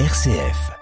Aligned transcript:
RCF. 0.00 0.72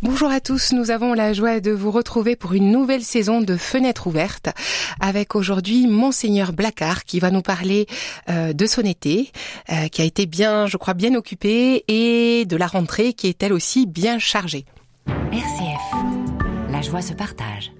Bonjour 0.00 0.30
à 0.30 0.40
tous, 0.40 0.72
nous 0.72 0.90
avons 0.90 1.12
la 1.12 1.34
joie 1.34 1.60
de 1.60 1.72
vous 1.72 1.90
retrouver 1.90 2.36
pour 2.36 2.54
une 2.54 2.72
nouvelle 2.72 3.02
saison 3.02 3.42
de 3.42 3.54
Fenêtres 3.58 4.06
ouvertes 4.06 4.48
avec 4.98 5.34
aujourd'hui 5.34 5.86
Monseigneur 5.86 6.54
Blacard 6.54 7.04
qui 7.04 7.20
va 7.20 7.30
nous 7.30 7.42
parler 7.42 7.86
euh, 8.30 8.54
de 8.54 8.64
son 8.64 8.80
été 8.80 9.30
euh, 9.70 9.88
qui 9.88 10.00
a 10.00 10.06
été 10.06 10.24
bien, 10.24 10.66
je 10.66 10.78
crois, 10.78 10.94
bien 10.94 11.14
occupé 11.14 11.84
et 11.88 12.46
de 12.46 12.56
la 12.56 12.66
rentrée 12.66 13.12
qui 13.12 13.26
est 13.26 13.42
elle 13.42 13.52
aussi 13.52 13.84
bien 13.84 14.18
chargée. 14.18 14.64
RCF, 15.06 16.70
la 16.70 16.80
joie 16.80 17.02
se 17.02 17.12
partage. 17.12 17.72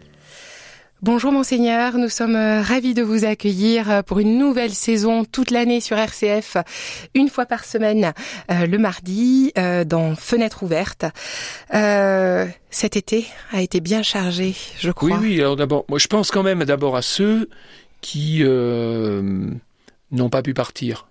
Bonjour 1.03 1.33
monseigneur, 1.33 1.99
nous 1.99 2.09
sommes 2.09 2.37
euh, 2.37 2.63
ravis 2.63 2.95
de 2.95 3.03
vous 3.03 3.25
accueillir 3.25 3.91
euh, 3.91 4.03
pour 4.03 4.21
une 4.21 4.39
nouvelle 4.39 4.71
saison 4.71 5.25
toute 5.25 5.51
l'année 5.51 5.81
sur 5.81 5.99
RCF, 5.99 6.59
une 7.15 7.29
fois 7.29 7.45
par 7.45 7.65
semaine 7.65 8.13
euh, 8.53 8.69
le 8.69 8.79
mardi 8.79 9.53
dans 9.85 10.15
Fenêtre 10.15 10.63
ouverte. 10.63 11.05
cet 12.71 12.97
été 12.97 13.27
a 13.51 13.63
été 13.63 13.81
bien 13.81 14.05
chargé, 14.05 14.55
je 14.79 14.93
crois. 14.93 15.19
Oui, 15.19 15.21
oui. 15.21 15.41
Alors 15.41 15.57
d'abord, 15.57 15.85
moi 15.89 15.99
je 15.99 16.07
pense 16.07 16.31
quand 16.31 16.45
même 16.45 16.63
d'abord 16.63 16.95
à 16.95 17.03
ceux 17.03 17.49
qui 18.01 18.45
n'ont 18.45 20.31
pas 20.31 20.43
pu 20.43 20.55
partir. 20.55 21.09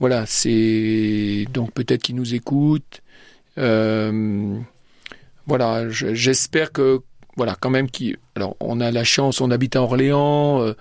Voilà, 0.00 0.24
c'est 0.24 1.44
donc 1.52 1.72
peut-être 1.72 2.00
qu'ils 2.00 2.16
nous 2.16 2.34
écoutent. 2.34 3.02
voilà, 3.58 4.60
j'espère 5.90 6.72
que 6.72 7.02
voilà, 7.36 7.56
quand 7.58 7.70
même 7.70 7.90
qui. 7.90 8.16
Alors, 8.34 8.56
on 8.60 8.80
a 8.80 8.90
la 8.90 9.04
chance, 9.04 9.40
on 9.40 9.50
habite 9.50 9.76
à 9.76 9.82
Orléans. 9.82 10.60
Euh, 10.62 10.74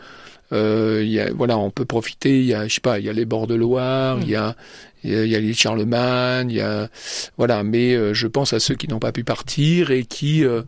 euh, 0.54 1.04
y 1.04 1.20
a, 1.20 1.32
voilà, 1.34 1.58
on 1.58 1.72
peut 1.72 1.86
profiter. 1.86 2.40
Il 2.40 2.46
y 2.46 2.54
a, 2.54 2.68
je 2.68 2.76
sais 2.76 2.82
pas, 2.82 3.00
il 3.00 3.06
y 3.06 3.10
a 3.10 3.14
les 3.14 3.26
bords 3.26 3.48
de 3.48 3.56
Loire, 3.56 4.20
il 4.22 4.30
y 4.30 4.36
a, 4.36 4.56
il 5.04 5.28
y 5.28 5.36
a, 5.36 5.40
les 5.40 5.54
Charlemagne, 5.54 6.50
il 6.50 6.58
y 6.58 6.62
a, 6.62 6.90
voilà. 7.38 7.64
Mais 7.64 7.96
euh, 7.96 8.14
je 8.14 8.28
pense 8.28 8.54
à 8.54 8.60
ceux 8.60 8.76
qui 8.76 8.88
n'ont 8.88 9.00
pas 9.00 9.12
pu 9.12 9.24
partir 9.24 9.92
et 9.92 10.04
qui, 10.04 10.46
euh, 10.46 10.62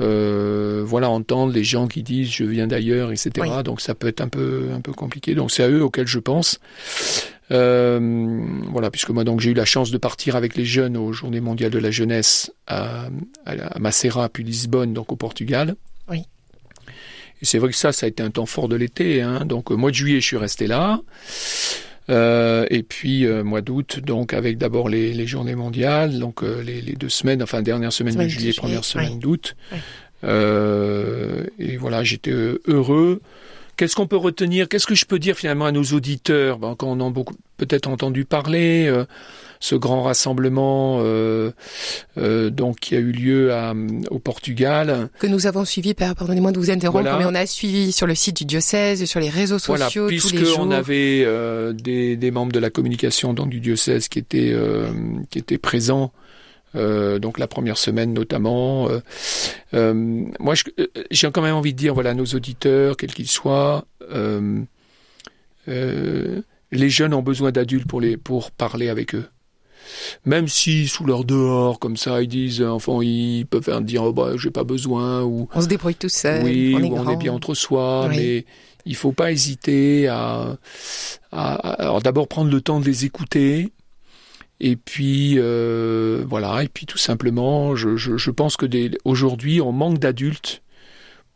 euh, 0.00 0.82
voilà, 0.84 1.10
entendent 1.10 1.54
les 1.54 1.64
gens 1.64 1.88
qui 1.88 2.02
disent 2.02 2.30
je 2.30 2.44
viens 2.44 2.66
d'ailleurs, 2.66 3.10
etc. 3.10 3.30
Donc 3.64 3.80
ça 3.80 3.94
peut 3.94 4.08
être 4.08 4.20
un 4.20 4.28
peu, 4.28 4.68
un 4.74 4.80
peu 4.80 4.92
compliqué. 4.92 5.34
Donc 5.34 5.50
c'est 5.50 5.62
à 5.62 5.68
eux 5.68 5.82
auxquels 5.82 6.06
je 6.06 6.18
pense. 6.18 6.58
Euh, 7.50 8.40
voilà, 8.70 8.90
puisque 8.90 9.10
moi 9.10 9.24
donc 9.24 9.40
j'ai 9.40 9.50
eu 9.50 9.54
la 9.54 9.64
chance 9.64 9.90
de 9.90 9.98
partir 9.98 10.36
avec 10.36 10.54
les 10.54 10.64
jeunes 10.64 10.96
aux 10.96 11.12
Journées 11.12 11.40
mondiales 11.40 11.70
de 11.70 11.78
la 11.78 11.90
jeunesse 11.90 12.52
à, 12.66 13.08
à, 13.46 13.78
Macera 13.78 14.28
puis 14.28 14.44
Lisbonne, 14.44 14.92
donc 14.92 15.12
au 15.12 15.16
Portugal. 15.16 15.76
Oui. 16.10 16.24
Et 17.40 17.44
c'est 17.44 17.58
vrai 17.58 17.70
que 17.70 17.76
ça, 17.76 17.92
ça 17.92 18.06
a 18.06 18.08
été 18.08 18.22
un 18.22 18.30
temps 18.30 18.46
fort 18.46 18.68
de 18.68 18.76
l'été. 18.76 19.22
Hein. 19.22 19.44
Donc 19.44 19.70
au 19.70 19.76
mois 19.76 19.90
de 19.90 19.94
juillet, 19.94 20.20
je 20.20 20.26
suis 20.26 20.36
resté 20.36 20.66
là. 20.66 21.00
Euh, 22.10 22.66
et 22.70 22.82
puis 22.82 23.26
euh, 23.26 23.44
mois 23.44 23.60
d'août, 23.60 24.00
donc 24.00 24.32
avec 24.32 24.56
d'abord 24.56 24.88
les, 24.88 25.12
les, 25.12 25.26
journées 25.26 25.54
mondiales, 25.54 26.18
donc 26.18 26.42
euh, 26.42 26.62
les, 26.62 26.80
les, 26.80 26.94
deux 26.94 27.10
semaines, 27.10 27.42
enfin 27.42 27.60
dernière 27.60 27.92
semaine 27.92 28.14
de 28.14 28.28
juillet, 28.28 28.52
première 28.56 28.84
semaine 28.84 29.18
d'août. 29.18 29.56
Et 30.22 31.76
voilà, 31.76 32.04
j'étais 32.04 32.32
heureux 32.66 33.20
Qu'est-ce 33.78 33.94
qu'on 33.94 34.08
peut 34.08 34.16
retenir? 34.16 34.68
Qu'est-ce 34.68 34.88
que 34.88 34.96
je 34.96 35.04
peux 35.04 35.20
dire 35.20 35.36
finalement 35.36 35.64
à 35.66 35.70
nos 35.70 35.84
auditeurs? 35.84 36.58
Ben, 36.58 36.74
Quand 36.76 36.88
on 36.88 37.06
a 37.06 37.10
beaucoup 37.10 37.34
peut-être 37.58 37.86
entendu 37.86 38.24
parler, 38.24 38.88
euh, 38.88 39.04
ce 39.60 39.76
grand 39.76 40.02
rassemblement 40.02 40.98
euh, 41.00 41.52
euh, 42.16 42.50
donc 42.50 42.80
qui 42.80 42.96
a 42.96 42.98
eu 42.98 43.12
lieu 43.12 43.52
à, 43.52 43.74
au 44.10 44.18
Portugal. 44.18 45.08
Que 45.20 45.28
nous 45.28 45.46
avons 45.46 45.64
suivi, 45.64 45.94
pardonnez-moi 45.94 46.50
de 46.50 46.58
vous 46.58 46.72
interrompre, 46.72 47.16
mais 47.18 47.24
on 47.24 47.34
a 47.36 47.46
suivi 47.46 47.92
sur 47.92 48.08
le 48.08 48.16
site 48.16 48.38
du 48.38 48.44
diocèse, 48.46 49.04
sur 49.04 49.20
les 49.20 49.30
réseaux 49.30 49.60
sociaux 49.60 49.76
voilà, 49.76 50.08
puisque 50.08 50.30
tous 50.30 50.36
les 50.36 50.44
jours. 50.44 50.58
on 50.60 50.72
avait 50.72 51.24
des, 51.74 52.16
des, 52.16 52.30
membres 52.32 52.52
de 52.52 52.58
la 52.58 52.70
communication 52.70 53.32
donc 53.32 53.48
du 53.48 53.60
diocèse 53.60 54.08
qui 54.08 54.18
étaient 54.18 54.56
qui 55.30 55.38
étaient 55.38 55.58
présents 55.58 56.12
euh, 56.74 57.18
donc 57.18 57.38
la 57.38 57.46
première 57.46 57.78
semaine 57.78 58.12
notamment. 58.12 58.88
Euh, 58.88 59.00
euh, 59.74 59.94
moi, 60.38 60.54
j'ai 61.10 61.30
quand 61.30 61.42
même 61.42 61.54
envie 61.54 61.72
de 61.72 61.78
dire, 61.78 61.94
voilà, 61.94 62.14
nos 62.14 62.26
auditeurs, 62.26 62.96
quels 62.96 63.12
qu'ils 63.12 63.28
soient, 63.28 63.84
les 65.66 66.90
jeunes 66.90 67.14
ont 67.14 67.22
besoin 67.22 67.50
d'adultes 67.50 67.86
pour 67.86 68.00
les 68.00 68.16
pour 68.16 68.50
parler 68.50 68.88
avec 68.88 69.14
eux. 69.14 69.24
Même 70.26 70.48
si 70.48 70.86
sous 70.86 71.06
leur 71.06 71.24
dehors, 71.24 71.78
comme 71.78 71.96
ça, 71.96 72.20
ils 72.22 72.28
disent, 72.28 72.62
enfin, 72.62 72.98
ils 73.02 73.46
peuvent 73.46 73.82
dire, 73.82 74.04
oh, 74.04 74.12
bah, 74.12 74.32
j'ai 74.36 74.50
pas 74.50 74.64
besoin, 74.64 75.22
ou 75.22 75.48
on 75.54 75.60
se 75.62 75.66
débrouille 75.66 75.94
tout 75.94 76.10
seul, 76.10 76.44
oui, 76.44 76.74
on 76.76 76.82
est, 76.82 76.90
on 76.90 77.10
est 77.10 77.16
bien 77.16 77.32
entre 77.32 77.54
soi, 77.54 78.08
mais 78.10 78.44
il 78.84 78.96
faut 78.96 79.12
pas 79.12 79.32
hésiter 79.32 80.08
à, 80.08 80.58
à 81.32 81.54
alors 81.54 82.02
d'abord 82.02 82.28
prendre 82.28 82.50
le 82.50 82.60
temps 82.60 82.80
de 82.80 82.84
les 82.84 83.06
écouter, 83.06 83.72
et 84.60 84.76
puis 84.76 85.34
euh, 85.36 86.24
voilà, 86.26 86.64
et 86.64 86.68
puis 86.68 86.86
tout 86.86 86.98
simplement, 86.98 87.76
je, 87.76 87.96
je, 87.96 88.16
je 88.16 88.30
pense 88.30 88.56
que 88.56 88.66
aujourd'hui, 89.04 89.60
on 89.60 89.72
manque 89.72 89.98
d'adultes 89.98 90.62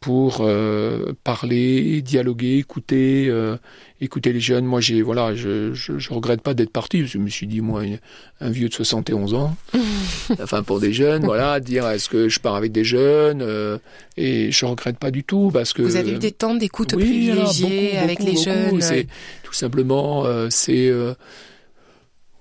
pour 0.03 0.39
euh, 0.41 1.13
parler, 1.23 2.03
dialoguer, 2.03 2.59
écouter, 2.59 3.29
euh, 3.29 3.57
écouter 4.01 4.33
les 4.33 4.41
jeunes. 4.41 4.65
Moi, 4.65 4.81
j'ai 4.81 5.01
voilà, 5.01 5.33
je, 5.37 5.73
je, 5.75 5.97
je 5.97 6.13
regrette 6.13 6.43
pas 6.43 6.55
d'être 6.55 6.73
parti. 6.73 7.07
Je 7.07 7.19
me 7.19 7.29
suis 7.29 7.47
dit 7.47 7.61
moi, 7.61 7.83
un 8.41 8.51
vieux 8.51 8.69
de 8.69 8.75
71 8.75 9.35
ans, 9.35 9.55
enfin 10.43 10.65
pour 10.65 10.81
des 10.81 10.93
jeunes, 10.93 11.25
voilà, 11.25 11.61
dire 11.61 11.89
est-ce 11.89 12.09
que 12.09 12.29
je 12.29 12.41
pars 12.41 12.57
avec 12.57 12.73
des 12.73 12.83
jeunes 12.83 13.43
euh, 13.43 13.79
et 14.17 14.51
je 14.51 14.67
regrette 14.67 14.99
pas 14.99 15.13
du 15.13 15.23
tout 15.23 15.51
parce 15.53 15.73
que 15.73 15.83
vous 15.83 15.95
avez 15.95 16.15
eu 16.15 16.19
des 16.19 16.33
temps 16.33 16.57
d'écoute 16.57 16.95
oui, 16.97 17.05
privilégiés 17.05 17.97
avec 17.99 18.19
les 18.25 18.37
jeunes. 18.37 18.81
C'est 18.81 19.07
tout 19.45 19.55
simplement, 19.55 20.25
c'est 20.51 20.91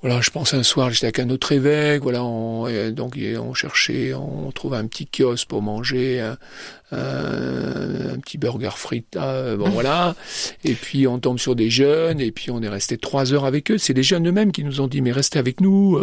voilà, 0.01 0.19
je 0.21 0.31
pense 0.31 0.53
un 0.55 0.63
soir, 0.63 0.89
j'étais 0.89 1.05
avec 1.05 1.19
un 1.19 1.29
autre 1.29 1.51
évêque, 1.51 2.01
voilà, 2.01 2.23
on, 2.23 2.67
donc 2.91 3.19
on 3.39 3.53
cherchait, 3.53 4.13
on 4.15 4.51
trouve 4.51 4.73
un 4.73 4.87
petit 4.87 5.05
kiosque 5.07 5.47
pour 5.47 5.61
manger, 5.61 6.19
un, 6.19 6.37
un, 6.91 8.19
petit 8.19 8.39
burger 8.39 8.71
frites, 8.75 9.15
euh, 9.15 9.57
bon 9.57 9.69
voilà, 9.71 10.15
et 10.63 10.73
puis 10.73 11.05
on 11.07 11.19
tombe 11.19 11.37
sur 11.37 11.55
des 11.55 11.69
jeunes, 11.69 12.19
et 12.19 12.31
puis 12.31 12.49
on 12.49 12.63
est 12.63 12.69
resté 12.69 12.97
trois 12.97 13.31
heures 13.31 13.45
avec 13.45 13.69
eux. 13.69 13.77
C'est 13.77 13.93
les 13.93 14.03
jeunes 14.03 14.27
eux-mêmes 14.27 14.51
qui 14.51 14.63
nous 14.63 14.81
ont 14.81 14.87
dit, 14.87 15.01
mais 15.01 15.11
restez 15.11 15.37
avec 15.37 15.61
nous. 15.61 15.99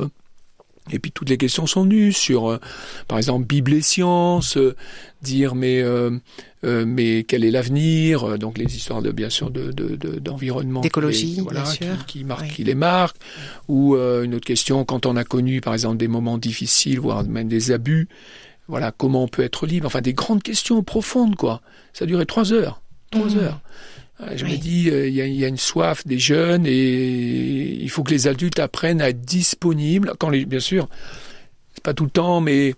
Euh. 0.88 0.96
Et 0.96 0.98
puis 0.98 1.12
toutes 1.12 1.28
les 1.28 1.36
questions 1.36 1.66
sont 1.66 1.84
venues 1.84 2.12
sur, 2.12 2.48
euh, 2.48 2.58
par 3.06 3.18
exemple, 3.18 3.46
Bible 3.46 3.72
et 3.72 3.80
sciences, 3.80 4.56
euh, 4.56 4.74
dire 5.22 5.54
mais 5.54 5.80
euh, 5.82 6.18
mais 6.62 7.24
quel 7.24 7.44
est 7.44 7.50
l'avenir 7.50 8.38
Donc 8.38 8.58
les 8.58 8.76
histoires 8.76 9.02
de 9.02 9.12
bien 9.12 9.30
sûr 9.30 9.50
de 9.50 9.70
d'environnement, 10.18 10.80
d'écologie, 10.80 11.40
voilà, 11.40 11.62
qui, 11.62 11.86
qui, 12.06 12.24
marquent, 12.24 12.48
qui 12.48 12.64
les 12.64 12.74
marquent. 12.74 13.18
Ou 13.68 13.96
une 13.96 14.34
autre 14.34 14.46
question 14.46 14.84
quand 14.84 15.06
on 15.06 15.16
a 15.16 15.24
connu 15.24 15.60
par 15.60 15.74
exemple 15.74 15.96
des 15.96 16.08
moments 16.08 16.38
difficiles, 16.38 17.00
voire 17.00 17.24
même 17.24 17.48
des 17.48 17.70
abus. 17.70 18.08
Voilà, 18.68 18.92
comment 18.92 19.24
on 19.24 19.28
peut 19.28 19.42
être 19.42 19.66
libre 19.66 19.86
Enfin, 19.86 20.02
des 20.02 20.12
grandes 20.12 20.42
questions 20.42 20.82
profondes, 20.82 21.36
quoi. 21.36 21.62
Ça 21.94 22.04
a 22.04 22.06
duré 22.06 22.26
trois 22.26 22.52
heures. 22.52 22.82
Trois 23.10 23.30
mmh. 23.30 23.38
heures. 23.38 23.60
Je 24.34 24.44
me 24.44 24.56
dis, 24.56 24.88
il 24.88 25.08
y, 25.08 25.20
y, 25.20 25.44
a 25.44 25.48
une 25.48 25.56
soif 25.56 26.04
des 26.04 26.18
jeunes 26.18 26.66
et 26.66 27.78
il 27.80 27.88
faut 27.88 28.02
que 28.02 28.10
les 28.10 28.26
adultes 28.26 28.58
apprennent 28.58 29.00
à 29.00 29.10
être 29.10 29.20
disponibles. 29.20 30.12
Quand 30.18 30.28
les, 30.28 30.44
bien 30.44 30.58
sûr, 30.58 30.88
c'est 31.74 31.84
pas 31.84 31.94
tout 31.94 32.04
le 32.04 32.10
temps, 32.10 32.40
mais 32.40 32.74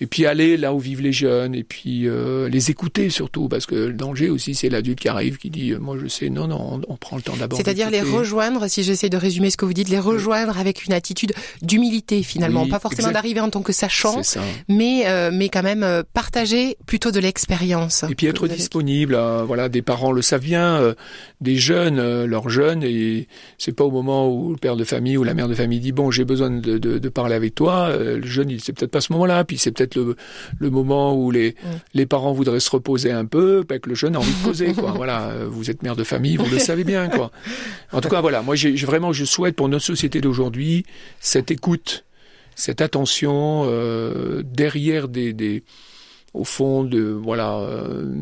et 0.00 0.06
puis 0.06 0.24
aller 0.24 0.56
là 0.56 0.72
où 0.72 0.78
vivent 0.78 1.02
les 1.02 1.12
jeunes, 1.12 1.54
et 1.54 1.62
puis 1.62 2.08
euh, 2.08 2.48
les 2.48 2.70
écouter 2.70 3.10
surtout, 3.10 3.48
parce 3.48 3.66
que 3.66 3.74
le 3.74 3.92
danger 3.92 4.30
aussi, 4.30 4.54
c'est 4.54 4.70
l'adulte 4.70 4.98
qui 4.98 5.08
arrive, 5.08 5.36
qui 5.36 5.50
dit, 5.50 5.72
euh, 5.72 5.78
moi 5.78 5.96
je 6.00 6.06
sais, 6.06 6.30
non, 6.30 6.48
non, 6.48 6.80
on, 6.88 6.96
prend 6.96 7.16
le 7.16 7.22
temps 7.22 7.36
d'abord. 7.38 7.58
C'est-à-dire 7.58 7.90
les 7.90 8.00
rejoindre, 8.00 8.66
si 8.68 8.82
j'essaie 8.82 9.10
de 9.10 9.18
résumer 9.18 9.50
ce 9.50 9.58
que 9.58 9.66
vous 9.66 9.74
dites, 9.74 9.90
les 9.90 9.98
rejoindre 9.98 10.58
avec 10.58 10.86
une 10.86 10.94
attitude 10.94 11.34
d'humilité 11.60 12.22
finalement, 12.22 12.66
pas 12.66 12.78
forcément 12.78 13.10
d'arriver 13.10 13.40
en 13.40 13.50
tant 13.50 13.60
que 13.60 13.72
sachant, 13.72 14.22
mais 14.68 15.06
euh, 15.06 15.30
mais 15.32 15.50
quand 15.50 15.62
même 15.62 15.82
euh, 15.82 16.02
partager 16.14 16.76
plutôt 16.86 17.10
de 17.10 17.20
l'expérience. 17.20 18.04
Et 18.08 18.14
puis 18.14 18.26
être 18.26 18.48
disponible, 18.48 19.18
voilà, 19.46 19.68
des 19.68 19.82
parents 19.82 20.12
le 20.12 20.22
savent 20.22 20.40
bien, 20.40 20.94
des 21.42 21.56
jeunes, 21.56 22.24
leurs 22.24 22.48
jeunes, 22.48 22.82
et 22.82 23.28
c'est 23.58 23.72
pas 23.72 23.84
au 23.84 23.90
moment 23.90 24.32
où 24.32 24.52
le 24.52 24.56
père 24.56 24.76
de 24.76 24.84
famille 24.84 25.18
ou 25.18 25.24
la 25.24 25.34
mère 25.34 25.48
de 25.48 25.54
famille 25.54 25.80
dit, 25.80 25.92
bon, 25.92 26.10
j'ai 26.10 26.24
besoin 26.24 26.50
de, 26.50 26.78
de, 26.78 26.98
de, 26.98 27.08
parler 27.10 27.34
avec 27.34 27.54
toi, 27.54 27.94
le 27.96 28.26
jeune, 28.26 28.56
c'est 28.58 28.72
peut-être 28.72 28.90
pas 28.90 29.02
ce 29.02 29.12
moment-là, 29.12 29.44
puis 29.44 29.58
c'est 29.58 29.72
peut-être 29.72 29.89
le, 29.94 30.16
le 30.58 30.70
moment 30.70 31.14
où 31.14 31.30
les, 31.30 31.50
mm. 31.50 31.66
les 31.94 32.06
parents 32.06 32.32
voudraient 32.32 32.60
se 32.60 32.70
reposer 32.70 33.10
un 33.10 33.24
peu, 33.24 33.64
ben, 33.68 33.78
que 33.78 33.88
le 33.88 33.94
jeune 33.94 34.16
a 34.16 34.18
envie 34.18 34.32
de 34.32 34.44
poser. 34.44 34.72
Quoi. 34.72 34.92
voilà, 34.92 35.32
vous 35.48 35.70
êtes 35.70 35.82
mère 35.82 35.96
de 35.96 36.04
famille, 36.04 36.36
vous 36.36 36.50
le 36.50 36.58
savez 36.70 36.84
bien. 36.84 37.08
Quoi. 37.08 37.30
En 37.92 38.00
tout 38.00 38.08
cas, 38.08 38.20
voilà, 38.20 38.42
moi 38.42 38.54
j'ai, 38.54 38.74
vraiment, 38.76 39.12
je 39.12 39.24
souhaite 39.24 39.56
pour 39.56 39.68
notre 39.68 39.84
société 39.84 40.20
d'aujourd'hui 40.20 40.84
cette 41.20 41.50
écoute, 41.50 42.04
cette 42.54 42.80
attention 42.80 43.64
euh, 43.66 44.42
derrière 44.44 45.08
des, 45.08 45.32
des, 45.32 45.64
au 46.34 46.44
fond 46.44 46.84
de 46.84 47.00
voilà. 47.00 47.58
Euh, 47.58 48.14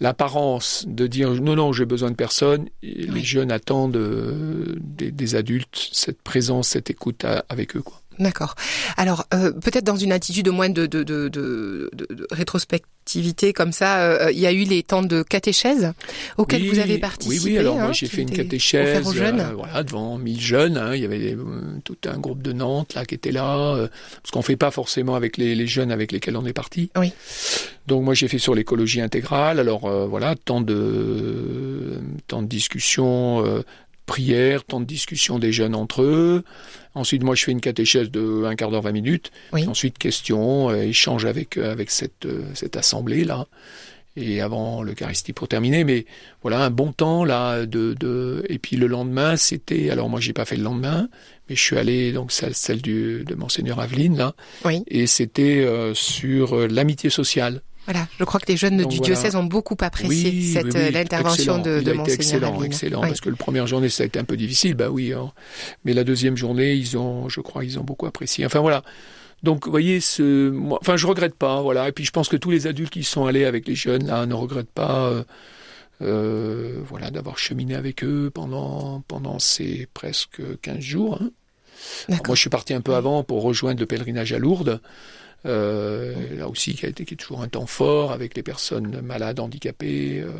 l'apparence 0.00 0.84
de 0.88 1.06
dire 1.06 1.30
non 1.30 1.54
non 1.54 1.72
j'ai 1.72 1.84
besoin 1.84 2.10
de 2.10 2.16
personne 2.16 2.68
les 2.82 3.22
jeunes 3.22 3.52
attendent 3.52 3.94
euh, 3.94 4.74
des, 4.80 5.12
des, 5.12 5.36
adultes 5.36 5.90
cette 5.92 6.20
présence 6.22 6.70
cette 6.70 6.90
écoute 6.90 7.24
avec 7.48 7.76
eux 7.76 7.82
quoi 7.82 8.01
D'accord. 8.18 8.54
Alors 8.96 9.26
euh, 9.34 9.52
peut-être 9.52 9.84
dans 9.84 9.96
une 9.96 10.12
attitude 10.12 10.48
au 10.48 10.52
moins 10.52 10.68
de, 10.68 10.86
de, 10.86 11.02
de, 11.02 11.28
de, 11.28 11.90
de 11.94 12.26
rétrospectivité 12.30 13.52
comme 13.52 13.72
ça, 13.72 14.02
euh, 14.02 14.30
il 14.32 14.38
y 14.38 14.46
a 14.46 14.52
eu 14.52 14.64
les 14.64 14.82
temps 14.82 15.02
de 15.02 15.22
catéchèse 15.22 15.92
auxquels 16.38 16.68
vous 16.68 16.78
avez 16.78 16.98
participé. 16.98 17.44
Oui, 17.44 17.50
oui. 17.52 17.58
Alors 17.58 17.76
hein, 17.78 17.84
moi 17.84 17.92
j'ai 17.92 18.06
qui 18.08 18.16
fait 18.16 18.22
une 18.22 18.30
catéchèse, 18.30 18.98
offerts 18.98 19.06
aux 19.08 19.12
jeunes. 19.12 19.40
euh, 19.40 19.52
voilà, 19.54 19.82
devant 19.82 20.18
1000 20.18 20.40
jeunes. 20.40 20.76
hein. 20.76 20.94
Il 20.94 21.02
y 21.02 21.04
avait 21.04 21.36
tout 21.84 21.96
un 22.06 22.18
groupe 22.18 22.42
de 22.42 22.52
Nantes 22.52 22.94
là 22.94 23.04
qui 23.04 23.14
était 23.14 23.32
là, 23.32 23.88
parce 24.22 24.30
qu'on 24.30 24.42
fait 24.42 24.56
pas 24.56 24.70
forcément 24.70 25.14
avec 25.14 25.36
les, 25.36 25.54
les 25.54 25.66
jeunes 25.66 25.90
avec 25.90 26.12
lesquels 26.12 26.36
on 26.36 26.46
est 26.46 26.52
parti. 26.52 26.90
Oui. 26.96 27.12
Donc 27.86 28.04
moi 28.04 28.14
j'ai 28.14 28.28
fait 28.28 28.38
sur 28.38 28.54
l'écologie 28.54 29.00
intégrale. 29.00 29.58
Alors 29.58 29.88
voilà, 30.08 30.36
temps 30.36 30.60
de 30.60 31.98
temps 32.28 32.42
de 32.42 32.48
discussion. 32.48 33.42
Prière, 34.12 34.64
temps 34.64 34.80
de 34.80 34.84
discussion 34.84 35.38
des 35.38 35.52
jeunes 35.52 35.74
entre 35.74 36.02
eux. 36.02 36.44
Ensuite, 36.94 37.22
moi, 37.22 37.34
je 37.34 37.44
fais 37.44 37.52
une 37.52 37.62
catéchèse 37.62 38.10
de 38.10 38.44
un 38.44 38.54
quart 38.56 38.70
d'heure, 38.70 38.82
20 38.82 38.92
minutes. 38.92 39.30
Oui. 39.54 39.66
Ensuite, 39.66 39.96
questions, 39.96 40.68
euh, 40.70 40.82
échange 40.82 41.24
avec 41.24 41.56
euh, 41.56 41.72
avec 41.72 41.90
cette 41.90 42.26
euh, 42.26 42.42
cette 42.54 42.76
assemblée 42.76 43.24
là. 43.24 43.46
Et 44.14 44.42
avant 44.42 44.82
l'Eucharistie 44.82 45.32
pour 45.32 45.48
terminer, 45.48 45.84
mais 45.84 46.04
voilà 46.42 46.58
un 46.60 46.68
bon 46.68 46.92
temps 46.92 47.24
là 47.24 47.64
de 47.64 47.94
de 47.98 48.44
et 48.50 48.58
puis 48.58 48.76
le 48.76 48.86
lendemain 48.86 49.38
c'était 49.38 49.88
alors 49.88 50.10
moi 50.10 50.20
j'ai 50.20 50.34
pas 50.34 50.44
fait 50.44 50.56
le 50.56 50.64
lendemain, 50.64 51.08
mais 51.48 51.56
je 51.56 51.62
suis 51.62 51.78
allé 51.78 52.12
donc 52.12 52.30
celle 52.30 52.54
celle 52.54 52.82
du 52.82 53.24
de 53.24 53.34
monseigneur 53.34 53.80
Aveline 53.80 54.18
là 54.18 54.34
Oui. 54.66 54.82
et 54.86 55.06
c'était 55.06 55.64
euh, 55.64 55.94
sur 55.94 56.68
l'amitié 56.68 57.08
sociale. 57.08 57.62
Voilà, 57.84 58.06
je 58.18 58.24
crois 58.24 58.38
que 58.38 58.46
les 58.46 58.56
jeunes 58.56 58.76
Donc 58.76 58.90
du 58.90 58.98
voilà. 58.98 59.14
diocèse 59.14 59.34
ont 59.34 59.42
beaucoup 59.44 59.76
apprécié 59.80 60.30
Oui, 60.30 60.52
cette 60.52 60.66
oui, 60.66 60.72
euh, 60.76 60.86
oui, 60.86 60.92
l'intervention 60.92 61.58
de, 61.58 61.80
de 61.80 61.92
monseigneur 61.92 62.06
excellent, 62.08 62.62
excellent, 62.62 63.00
parce 63.00 63.20
que 63.20 63.28
la 63.30 63.36
première 63.36 63.66
journée 63.66 63.88
ça 63.88 64.04
a 64.04 64.06
été 64.06 64.18
un 64.20 64.24
peu 64.24 64.36
difficile, 64.36 64.74
bah 64.74 64.88
oui, 64.88 65.12
hein. 65.12 65.32
mais 65.84 65.92
la 65.92 66.04
deuxième 66.04 66.36
journée 66.36 66.74
ils 66.74 66.96
ont, 66.96 67.28
je 67.28 67.40
crois, 67.40 67.64
ils 67.64 67.78
ont 67.80 67.84
beaucoup 67.84 68.06
apprécié. 68.06 68.46
Enfin 68.46 68.60
voilà. 68.60 68.84
Donc, 69.42 69.64
vous 69.64 69.72
voyez, 69.72 69.98
ce, 70.00 70.50
moi, 70.50 70.78
enfin, 70.80 70.96
je 70.96 71.04
regrette 71.08 71.34
pas, 71.34 71.60
voilà. 71.62 71.88
Et 71.88 71.92
puis, 71.92 72.04
je 72.04 72.12
pense 72.12 72.28
que 72.28 72.36
tous 72.36 72.52
les 72.52 72.68
adultes 72.68 72.92
qui 72.92 73.02
sont 73.02 73.26
allés 73.26 73.44
avec 73.44 73.66
les 73.66 73.74
jeunes 73.74 74.06
là 74.06 74.24
ne 74.24 74.34
regrettent 74.34 74.70
pas, 74.70 75.06
euh, 75.08 75.24
euh, 76.00 76.78
voilà, 76.88 77.10
d'avoir 77.10 77.38
cheminé 77.38 77.74
avec 77.74 78.04
eux 78.04 78.30
pendant 78.32 79.02
pendant 79.08 79.40
ces 79.40 79.88
presque 79.94 80.40
15 80.60 80.78
jours. 80.78 81.18
hein. 81.20 81.30
Alors, 82.08 82.20
moi, 82.26 82.36
je 82.36 82.40
suis 82.40 82.50
parti 82.50 82.72
un 82.72 82.80
peu 82.80 82.94
avant 82.94 83.24
pour 83.24 83.42
rejoindre 83.42 83.80
le 83.80 83.86
pèlerinage 83.86 84.32
à 84.32 84.38
Lourdes. 84.38 84.80
Euh, 85.44 86.14
là 86.36 86.48
aussi, 86.48 86.74
qui 86.74 86.86
a 86.86 86.88
été 86.88 87.04
qui 87.04 87.14
est 87.14 87.16
toujours 87.16 87.42
un 87.42 87.48
temps 87.48 87.66
fort 87.66 88.12
avec 88.12 88.36
les 88.36 88.42
personnes 88.42 89.00
malades, 89.00 89.40
handicapées. 89.40 90.20
euh, 90.20 90.30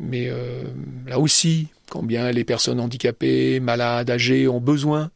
mais 0.00 0.28
euh, 0.28 0.64
là 1.06 1.18
aussi, 1.18 1.68
combien 1.90 2.32
les 2.32 2.44
personnes 2.44 2.80
handicapées, 2.80 3.60
malades, 3.60 4.10
âgées 4.10 4.48
ont 4.48 4.60
besoin 4.60 5.10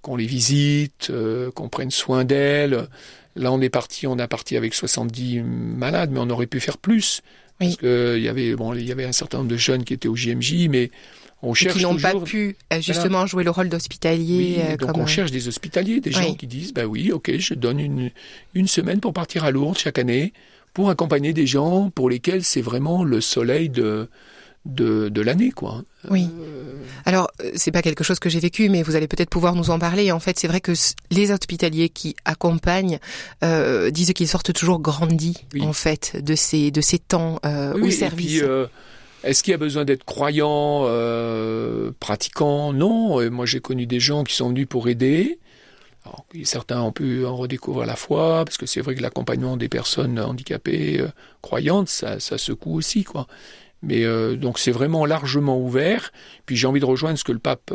qu'on 0.00 0.16
les 0.16 0.26
visite, 0.26 1.08
euh, 1.10 1.50
qu'on 1.52 1.68
prenne 1.68 1.92
soin 1.92 2.24
d'elles. 2.24 2.88
Là, 3.36 3.52
on 3.52 3.60
est 3.60 3.70
parti, 3.70 4.06
on 4.06 4.18
a 4.18 4.26
parti 4.26 4.56
avec 4.56 4.74
70 4.74 5.42
malades, 5.42 6.10
mais 6.10 6.18
on 6.20 6.28
aurait 6.28 6.46
pu 6.46 6.58
faire 6.58 6.78
plus. 6.78 7.22
Oui. 7.60 7.76
Parce 7.80 8.18
y 8.18 8.28
avait, 8.28 8.56
bon, 8.56 8.74
il 8.74 8.84
y 8.84 8.92
avait 8.92 9.04
un 9.04 9.12
certain 9.12 9.38
nombre 9.38 9.50
de 9.50 9.56
jeunes 9.56 9.84
qui 9.84 9.94
étaient 9.94 10.08
au 10.08 10.16
JMJ, 10.16 10.68
mais 10.68 10.90
on 11.42 11.52
Et 11.52 11.56
cherche 11.56 11.76
qui 11.76 11.82
n'ont 11.82 11.96
pas 11.96 12.14
pu 12.20 12.56
euh, 12.72 12.80
justement 12.80 13.26
jouer 13.26 13.42
le 13.44 13.50
rôle 13.50 13.68
d'hospitalier 13.68 14.36
Oui, 14.38 14.56
euh, 14.58 14.76
donc 14.76 14.92
comme 14.92 15.02
on 15.02 15.06
cherche 15.06 15.30
des 15.30 15.48
hospitaliers, 15.48 16.00
des 16.00 16.12
gens 16.12 16.20
Oui. 16.30 16.36
qui 16.36 16.46
disent, 16.46 16.72
bah 16.72 16.84
oui, 16.86 17.10
ok, 17.12 17.32
je 17.38 17.54
donne 17.54 17.80
une, 17.80 18.10
une 18.54 18.68
semaine 18.68 19.00
pour 19.00 19.12
partir 19.12 19.44
à 19.44 19.50
Lourdes 19.50 19.78
chaque 19.78 19.98
année, 19.98 20.32
pour 20.72 20.88
accompagner 20.90 21.32
des 21.32 21.46
gens 21.46 21.90
pour 21.90 22.08
lesquels 22.08 22.44
c'est 22.44 22.62
vraiment 22.62 23.04
le 23.04 23.20
soleil 23.20 23.68
de, 23.68 24.08
de, 24.64 25.08
de 25.08 25.20
l'année, 25.20 25.50
quoi. 25.50 25.82
Oui. 26.08 26.28
Euh, 26.40 26.74
Alors, 27.04 27.30
euh, 27.42 27.50
c'est 27.56 27.72
pas 27.72 27.82
quelque 27.82 28.04
chose 28.04 28.18
que 28.20 28.28
j'ai 28.30 28.38
vécu, 28.40 28.68
mais 28.68 28.82
vous 28.82 28.94
allez 28.96 29.08
peut-être 29.08 29.28
pouvoir 29.28 29.54
nous 29.56 29.70
en 29.70 29.78
parler. 29.78 30.12
En 30.12 30.20
fait, 30.20 30.38
c'est 30.38 30.48
vrai 30.48 30.60
que 30.60 30.72
les 31.10 31.30
hospitaliers 31.32 31.88
qui 31.88 32.14
accompagnent 32.24 32.98
euh, 33.44 33.90
disent 33.90 34.12
qu'ils 34.12 34.28
sortent 34.28 34.52
toujours 34.52 34.78
grandis, 34.80 35.36
Oui. 35.54 35.62
en 35.62 35.72
fait, 35.72 36.22
de 36.24 36.34
ces 36.36 36.70
de 36.70 36.80
ces 36.80 36.98
temps 37.00 37.38
euh, 37.44 37.72
oui, 37.74 37.80
au 37.80 37.84
oui, 37.84 37.88
et 37.88 37.92
service. 37.92 38.26
puis, 38.38 38.42
euh, 38.42 38.66
est-ce 39.24 39.42
qu'il 39.42 39.52
y 39.52 39.54
a 39.54 39.58
besoin 39.58 39.84
d'être 39.84 40.04
croyant, 40.04 40.84
euh, 40.86 41.92
pratiquant? 42.00 42.72
Non. 42.72 43.30
Moi, 43.30 43.46
j'ai 43.46 43.60
connu 43.60 43.86
des 43.86 44.00
gens 44.00 44.24
qui 44.24 44.34
sont 44.34 44.48
venus 44.48 44.66
pour 44.66 44.88
aider. 44.88 45.38
Certains 46.42 46.80
ont 46.80 46.90
pu 46.90 47.24
en 47.24 47.36
redécouvrir 47.36 47.86
la 47.86 47.94
foi, 47.94 48.44
parce 48.44 48.56
que 48.56 48.66
c'est 48.66 48.80
vrai 48.80 48.96
que 48.96 49.02
l'accompagnement 49.02 49.56
des 49.56 49.68
personnes 49.68 50.18
handicapées 50.18 51.00
euh, 51.00 51.08
croyantes, 51.42 51.88
ça, 51.88 52.18
ça 52.18 52.38
secoue 52.38 52.74
aussi, 52.74 53.04
quoi. 53.04 53.28
Mais 53.82 54.04
euh, 54.04 54.34
donc 54.34 54.58
c'est 54.58 54.72
vraiment 54.72 55.06
largement 55.06 55.60
ouvert. 55.60 56.12
Puis 56.44 56.56
j'ai 56.56 56.66
envie 56.66 56.80
de 56.80 56.84
rejoindre 56.84 57.18
ce 57.18 57.24
que 57.24 57.32
le 57.32 57.38
pape 57.38 57.72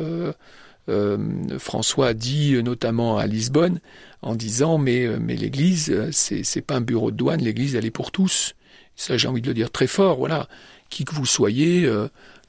François 1.58 2.14
dit, 2.14 2.62
notamment 2.64 3.18
à 3.18 3.28
Lisbonne, 3.28 3.80
en 4.22 4.36
disant 4.36 4.78
mais 4.78 5.06
mais 5.20 5.36
l'Église, 5.36 6.12
c'est 6.12 6.44
c'est 6.44 6.62
pas 6.62 6.76
un 6.76 6.82
bureau 6.82 7.12
de 7.12 7.18
douane, 7.18 7.42
l'Église 7.42 7.76
elle 7.76 7.86
est 7.86 7.92
pour 7.92 8.12
tous. 8.12 8.56
Ça 8.98 9.16
j'ai 9.18 9.30
envie 9.30 9.42
de 9.42 9.48
le 9.48 9.54
dire 9.54 9.72
très 9.72 9.88
fort. 9.88 10.18
Voilà, 10.18 10.50
qui 10.90 11.06
que 11.06 11.16
vous 11.16 11.26
soyez, 11.26 11.86
euh, 11.86 12.08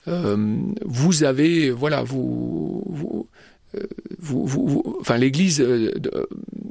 euh, 0.08 0.36
vous 0.84 1.22
avez 1.22 1.70
voilà 1.70 2.02
vous 2.02 2.82
vous 2.86 3.28
euh, 3.76 3.80
vous, 4.18 4.82
enfin 5.00 5.18
l'Église 5.18 5.60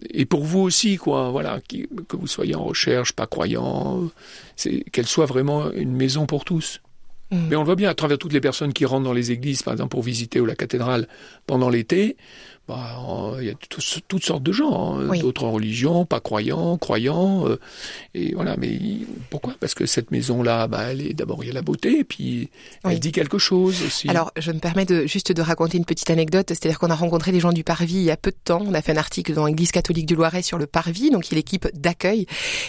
est 0.10 0.26
pour 0.26 0.44
vous 0.44 0.62
aussi 0.62 0.98
quoi 0.98 1.30
voilà 1.30 1.60
qui- 1.68 1.88
que 2.08 2.18
vous 2.18 2.26
soyez 2.28 2.56
en 2.56 2.64
recherche 2.64 3.14
pas 3.14 3.28
croyant 3.28 4.10
c'est 4.56 4.80
qu'elle 4.92 5.06
soit 5.06 5.28
vraiment 5.28 5.72
une 5.72 5.92
maison 5.96 6.26
pour 6.26 6.44
tous 6.44 6.82
Mm. 7.30 7.48
mais 7.50 7.56
on 7.58 7.60
le 7.60 7.66
voit 7.66 7.76
bien 7.76 7.90
à 7.90 7.94
travers 7.94 8.18
toutes 8.18 8.32
les 8.32 8.40
personnes 8.40 8.72
qui 8.72 8.86
rentrent 8.86 9.04
dans 9.04 9.12
les 9.12 9.32
églises 9.32 9.62
par 9.62 9.74
exemple 9.74 9.90
pour 9.90 10.02
visiter 10.02 10.40
ou 10.40 10.46
la 10.46 10.56
cathédrale 10.56 11.10
pendant 11.46 11.68
l'été 11.70 12.16
bah, 12.68 13.00
euh, 13.10 13.38
il 13.40 13.48
y 13.48 13.50
a 13.50 13.54
tout- 13.54 13.82
toutes 14.08 14.24
sortes 14.26 14.44
de 14.44 14.52
gens 14.52 14.98
hein, 15.00 15.08
Oui. 15.10 15.20
d'autres 15.20 15.48
religions 15.48 16.06
pas 16.06 16.20
croyants 16.20 16.78
croyants 16.78 17.48
euh, 17.48 17.60
et 18.14 18.34
voilà 18.36 18.58
mais 18.58 18.78
pourquoi? 19.30 19.54
Parce 19.60 19.74
que 19.74 19.86
cette 19.86 20.12
maison 20.12 20.44
là 20.44 20.68
bah, 20.68 20.92
elle 20.92 21.02
est 21.02 21.14
d'abord 21.14 21.44
il 21.44 21.48
y 21.48 21.50
a 21.50 21.54
la 21.54 21.62
beauté 21.62 22.00
et 22.00 22.04
puis 22.04 22.50
Oui. 22.84 22.94
elle 22.94 23.00
dit 23.00 23.12
quelque 23.12 23.38
chose 23.38 23.82
aussi 23.86 24.10
Alors, 24.10 24.32
je 24.38 24.52
me 24.52 24.60
permets 24.60 24.86
de 24.86 25.06
juste 25.08 25.32
de 25.32 25.42
raconter 25.42 25.78
une 25.78 25.86
petite 25.86 26.10
anecdote, 26.10 26.48
c'est-à-dire 26.50 26.78
qu'on 26.80 26.90
a 26.90 26.96
rencontré 26.96 27.32
les 27.32 27.40
gens 27.40 27.54
du 27.54 27.64
Parvis 27.64 27.96
il 27.96 28.04
y 28.04 28.12
a 28.12 28.18
peu 28.18 28.32
de 28.32 28.38
temps. 28.44 28.62
On 28.66 28.74
a 28.74 28.82
fait 28.82 28.92
un 28.92 28.98
article 28.98 29.34
dans 29.34 29.46
l'Église 29.46 29.72
catholique 29.72 30.06
du 30.06 30.16
Loiret 30.16 30.42
sur 30.42 30.58
le 30.58 30.68
Parvis, 30.68 31.10
donc 31.10 31.30
l'équipe 31.30 31.68
d'accueil. 31.74 32.26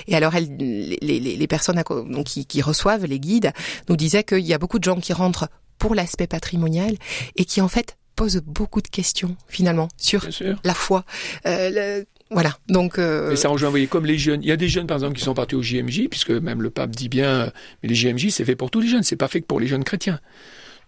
Et 0.06 0.14
alors, 0.14 0.34
elle, 0.34 0.56
les, 0.56 0.96
les, 1.02 1.20
les 1.36 1.46
personnes 1.46 1.82
donc, 1.88 2.24
qui, 2.26 2.46
qui 2.46 2.62
reçoivent 2.62 3.04
les 3.04 3.18
guides 3.20 3.52
nous 3.88 3.96
disaient 3.96 4.24
qu'il 4.24 4.46
y 4.46 4.54
a 4.54 4.58
beaucoup 4.58 4.78
de 4.78 4.84
gens 4.84 5.00
qui 5.00 5.12
rentrent 5.12 5.48
pour 5.78 5.94
l'aspect 5.94 6.26
patrimonial 6.26 6.94
et 7.36 7.44
qui 7.44 7.60
en 7.60 7.68
fait 7.68 7.96
posent 8.18 8.42
beaucoup 8.44 8.82
de 8.82 8.88
questions 8.88 9.36
finalement 9.48 9.86
sur 9.96 10.26
la 10.64 10.74
foi. 10.74 11.04
Euh, 11.46 11.70
le- 12.00 12.06
voilà, 12.30 12.58
donc 12.68 12.98
euh, 12.98 13.30
Et 13.30 13.36
ça 13.36 13.48
rejoint, 13.48 13.68
vous 13.68 13.72
voyez, 13.74 13.86
comme 13.86 14.04
les 14.04 14.18
jeunes. 14.18 14.42
Il 14.42 14.48
y 14.48 14.52
a 14.52 14.56
des 14.56 14.68
jeunes, 14.68 14.86
par 14.88 14.96
exemple, 14.96 15.16
qui 15.16 15.22
sont 15.24 15.32
partis 15.34 15.54
au 15.54 15.62
JMJ, 15.62 16.08
puisque 16.10 16.30
même 16.30 16.60
le 16.60 16.68
pape 16.70 16.90
dit 16.90 17.08
bien, 17.08 17.28
euh, 17.28 17.50
mais 17.82 17.88
les 17.88 17.94
JMJ, 17.94 18.30
c'est 18.30 18.44
fait 18.44 18.56
pour 18.56 18.70
tous 18.70 18.80
les 18.80 18.88
jeunes, 18.88 19.02
c'est 19.04 19.16
pas 19.16 19.28
fait 19.28 19.40
que 19.40 19.46
pour 19.46 19.60
les 19.60 19.66
jeunes 19.68 19.84
chrétiens. 19.84 20.18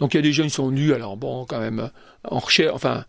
Donc 0.00 0.12
il 0.12 0.16
y 0.16 0.20
a 0.20 0.22
des 0.22 0.32
jeunes 0.32 0.48
qui 0.48 0.54
sont 0.54 0.68
venus, 0.68 0.92
alors 0.92 1.16
bon, 1.16 1.46
quand 1.46 1.60
même, 1.60 1.78
euh, 1.80 1.88
en 2.28 2.40
recherche, 2.40 2.74
enfin, 2.74 3.04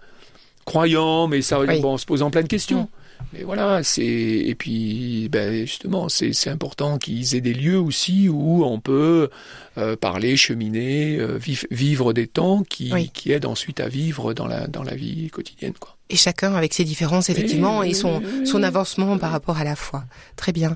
croyants, 0.66 1.28
mais 1.28 1.42
ça, 1.42 1.60
Oui. 1.60 1.80
bon, 1.82 1.94
en 1.94 1.98
se 1.98 2.06
posant 2.06 2.30
plein 2.32 2.44
de 2.44 2.48
questions. 2.48 2.88
Mais 3.34 3.44
voilà, 3.44 3.84
c'est 3.84 4.04
et 4.06 4.56
puis 4.56 5.28
ben 5.30 5.66
justement, 5.66 6.10
c'est 6.10 6.34
c'est 6.34 6.50
important 6.50 6.98
qu'ils 6.98 7.36
aient 7.36 7.42
des 7.42 7.54
lieux 7.54 7.80
aussi 7.80 8.30
où 8.30 8.64
on 8.66 8.80
peut 8.80 9.30
euh, 9.78 9.96
parler, 9.96 10.36
cheminer, 10.38 11.18
euh, 11.20 11.40
vivre 11.72 12.14
des 12.14 12.28
temps 12.28 12.64
qui 12.64 12.92
Oui. 12.94 13.10
qui 13.14 13.32
aident 13.32 13.46
ensuite 13.46 13.80
à 13.80 13.88
vivre 13.88 14.34
dans 14.34 14.48
la 14.48 14.68
dans 14.68 14.84
la 14.84 14.96
vie 14.96 15.30
quotidienne, 15.30 15.74
quoi. 15.80 15.96
et 16.10 16.16
chacun 16.18 16.54
avec 16.56 16.74
ses 16.74 16.84
différences 16.84 17.30
effectivement 17.30 17.80
Oui, 17.80 17.92
et 17.92 17.94
son 17.94 18.22
son 18.46 18.64
avancement 18.64 19.18
par 19.18 19.32
rapport 19.32 19.58
à 19.58 19.64
la 19.64 19.76
foi. 19.76 20.04
Très 20.36 20.52
bien. 20.52 20.76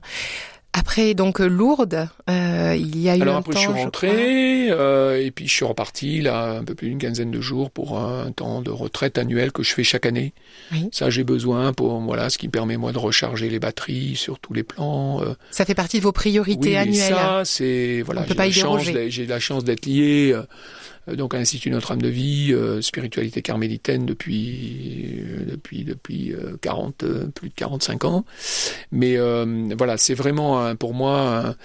Après 0.78 1.14
donc 1.14 1.40
euh, 1.40 1.48
Lourdes, 1.48 2.10
euh, 2.30 2.76
il 2.78 3.00
y 3.00 3.10
a 3.10 3.16
eu 3.16 3.22
Alors 3.22 3.38
un 3.38 3.40
après, 3.40 3.54
temps, 3.54 3.60
je 3.62 3.72
suis 3.72 3.84
rentré, 3.86 4.72
euh, 4.72 5.24
et 5.24 5.32
puis 5.32 5.48
je 5.48 5.54
suis 5.54 5.64
reparti, 5.64 6.20
là, 6.20 6.50
un 6.50 6.66
peu 6.66 6.76
plus 6.76 6.90
d'une 6.90 6.98
quinzaine 6.98 7.32
de 7.32 7.40
jours 7.40 7.72
pour 7.72 7.98
un 7.98 8.30
temps 8.34 8.62
de 8.62 8.72
retraite 8.72 9.18
annuel 9.18 9.54
que 9.54 9.64
je 9.64 9.74
fais 9.74 9.86
chaque 9.86 10.06
année. 10.06 10.34
Oui. 10.74 10.90
Ça, 10.92 11.10
j'ai 11.10 11.24
besoin 11.24 11.72
pour, 11.72 12.02
voilà, 12.02 12.30
ce 12.30 12.38
qui 12.38 12.48
me 12.48 12.52
permet, 12.52 12.76
moi, 12.76 12.92
de 12.92 12.98
recharger 12.98 13.50
les 13.50 13.60
batteries 13.60 14.18
sur 14.18 14.38
tous 14.40 14.54
les 14.54 14.64
plans. 14.64 15.22
euh. 15.24 15.36
Ça 15.50 15.64
fait 15.64 15.76
partie 15.76 16.00
de 16.00 16.04
vos 16.04 16.12
priorités 16.12 16.72
oui, 16.72 16.76
annuelles. 16.76 17.16
ça, 17.16 17.44
c'est, 17.46 18.02
voilà, 18.02 18.26
j'ai 18.28 18.36
pas 18.36 18.48
la 18.48 19.36
la 19.36 19.40
chance 19.40 19.64
d'être 19.64 19.86
lié, 19.86 20.34
euh, 20.34 20.44
donc 21.08 21.34
à 21.34 21.38
l'Institut 21.38 21.70
Notre-Dame 21.70 22.02
de 22.02 22.10
Vie, 22.10 22.52
euh, 22.52 22.82
spiritualité 22.82 23.42
carmélitaine 23.42 24.06
depuis, 24.06 25.20
euh, 25.20 25.46
depuis, 25.52 25.84
depuis 25.84 26.34
euh, 26.34 26.58
40, 26.62 27.04
euh, 27.04 27.26
plus 27.28 27.50
de 27.50 27.54
45 27.56 28.06
ans. 28.06 28.26
Mais 28.92 29.18
euh, 29.18 29.70
voilà, 29.78 29.98
c'est 29.98 30.14
vraiment 30.16 30.76
pour 30.76 30.94
moi 30.94 31.56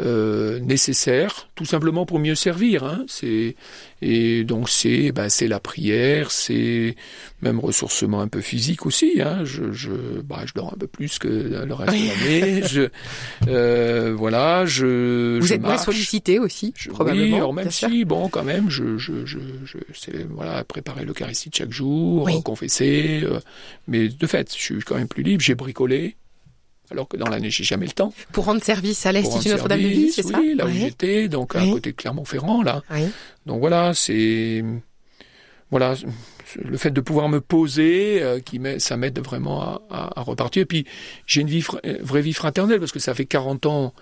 euh, 0.00 0.60
nécessaire, 0.60 1.48
tout 1.54 1.64
simplement 1.64 2.06
pour 2.06 2.18
mieux 2.18 2.34
servir. 2.34 2.84
Hein. 2.84 3.04
C'est 3.08 3.56
et 4.02 4.44
donc 4.44 4.68
c'est 4.68 5.12
bah, 5.12 5.28
c'est 5.28 5.48
la 5.48 5.60
prière, 5.60 6.30
c'est 6.30 6.96
même 7.42 7.58
ressourcement 7.58 8.20
un 8.20 8.28
peu 8.28 8.40
physique 8.40 8.84
aussi. 8.86 9.20
Hein. 9.20 9.40
Je 9.44 9.72
je 9.72 9.90
bah, 10.22 10.42
je 10.46 10.52
dors 10.54 10.72
un 10.74 10.76
peu 10.78 10.86
plus 10.86 11.18
que 11.18 11.28
le 11.28 11.72
reste 11.74 11.92
de 11.92 12.08
l'année. 12.08 12.62
Je 12.68 12.88
euh, 13.48 14.14
voilà, 14.16 14.66
je 14.66 15.38
Vous 15.40 15.46
je 15.46 15.54
êtes 15.54 15.62
moins 15.62 15.78
sollicité 15.78 16.38
aussi, 16.38 16.72
Je- 16.76 16.90
probablement. 16.90 17.24
oui, 17.24 17.34
alors 17.34 17.52
même 17.54 17.70
sûr. 17.70 17.88
si, 17.88 18.04
bon, 18.04 18.28
quand 18.28 18.44
même, 18.44 18.68
je, 18.70 18.98
je, 18.98 19.24
je, 19.24 19.38
je, 19.64 19.78
c'est, 19.94 20.24
voilà, 20.30 20.64
préparer 20.64 21.04
l'Eucharistie 21.04 21.50
de 21.50 21.54
chaque 21.54 21.72
jour, 21.72 22.24
Oui. 22.24 22.42
confesser. 22.42 23.20
euh, 23.24 23.40
mais 23.88 24.08
de 24.08 24.26
fait, 24.26 24.52
je 24.54 24.58
suis 24.62 24.78
quand 24.80 24.96
même 24.96 25.08
plus 25.08 25.22
libre. 25.22 25.42
J'ai 25.42 25.54
bricolé, 25.54 26.16
alors 26.90 27.08
que 27.08 27.16
dans 27.16 27.28
l'année, 27.28 27.50
j'ai 27.50 27.64
jamais 27.64 27.86
le 27.86 27.92
temps. 27.92 28.12
Pour 28.32 28.44
rendre 28.46 28.62
service 28.62 29.06
à 29.06 29.12
l'Institut 29.12 29.48
rendre 29.48 29.50
Notre-Dame 29.56 29.82
de 29.82 29.86
Vie, 29.88 30.10
service, 30.10 30.14
c'est 30.16 30.22
ça 30.34 30.38
Oui, 30.40 30.54
là 30.56 30.64
où 30.66 30.68
Ouais. 30.68 30.74
j'étais, 30.78 31.28
donc 31.28 31.56
à 31.56 31.62
Oui. 31.62 31.70
côté 31.70 31.92
de 31.92 31.96
Clermont-Ferrand, 31.96 32.62
là. 32.62 32.82
Oui. 32.90 33.06
Donc 33.46 33.60
voilà, 33.60 33.94
c'est 33.94 34.62
voilà 35.70 35.94
le 36.56 36.76
fait 36.76 36.90
de 36.90 37.00
pouvoir 37.00 37.28
me 37.28 37.40
poser, 37.40 38.22
euh, 38.22 38.40
qui 38.40 38.60
ça 38.78 38.96
m'aide 38.96 39.18
vraiment 39.20 39.80
à, 39.90 40.22
repartir. 40.22 40.62
Et 40.62 40.66
puis 40.66 40.86
j'ai 41.26 41.40
une 41.42 41.48
vie, 41.48 41.64
euh, 41.84 41.98
vraie 42.02 42.22
vie 42.22 42.32
fraternelle 42.32 42.80
parce 42.80 42.92
que 42.92 42.98
ça 42.98 43.14
fait 43.14 43.26
40 43.26 43.66
ans 43.66 43.94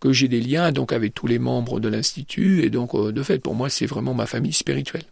que 0.00 0.12
j'ai 0.12 0.28
des 0.28 0.40
liens 0.40 0.72
donc 0.72 0.92
avec 0.92 1.14
tous 1.14 1.28
les 1.28 1.38
membres 1.38 1.78
de 1.78 1.88
l'institut 1.88 2.64
et 2.64 2.70
donc 2.70 2.94
euh, 2.94 3.12
de 3.12 3.22
fait 3.22 3.38
pour 3.38 3.54
moi 3.54 3.68
c'est 3.70 3.86
vraiment 3.86 4.14
ma 4.14 4.26
famille 4.26 4.52
spirituelle. 4.52 5.04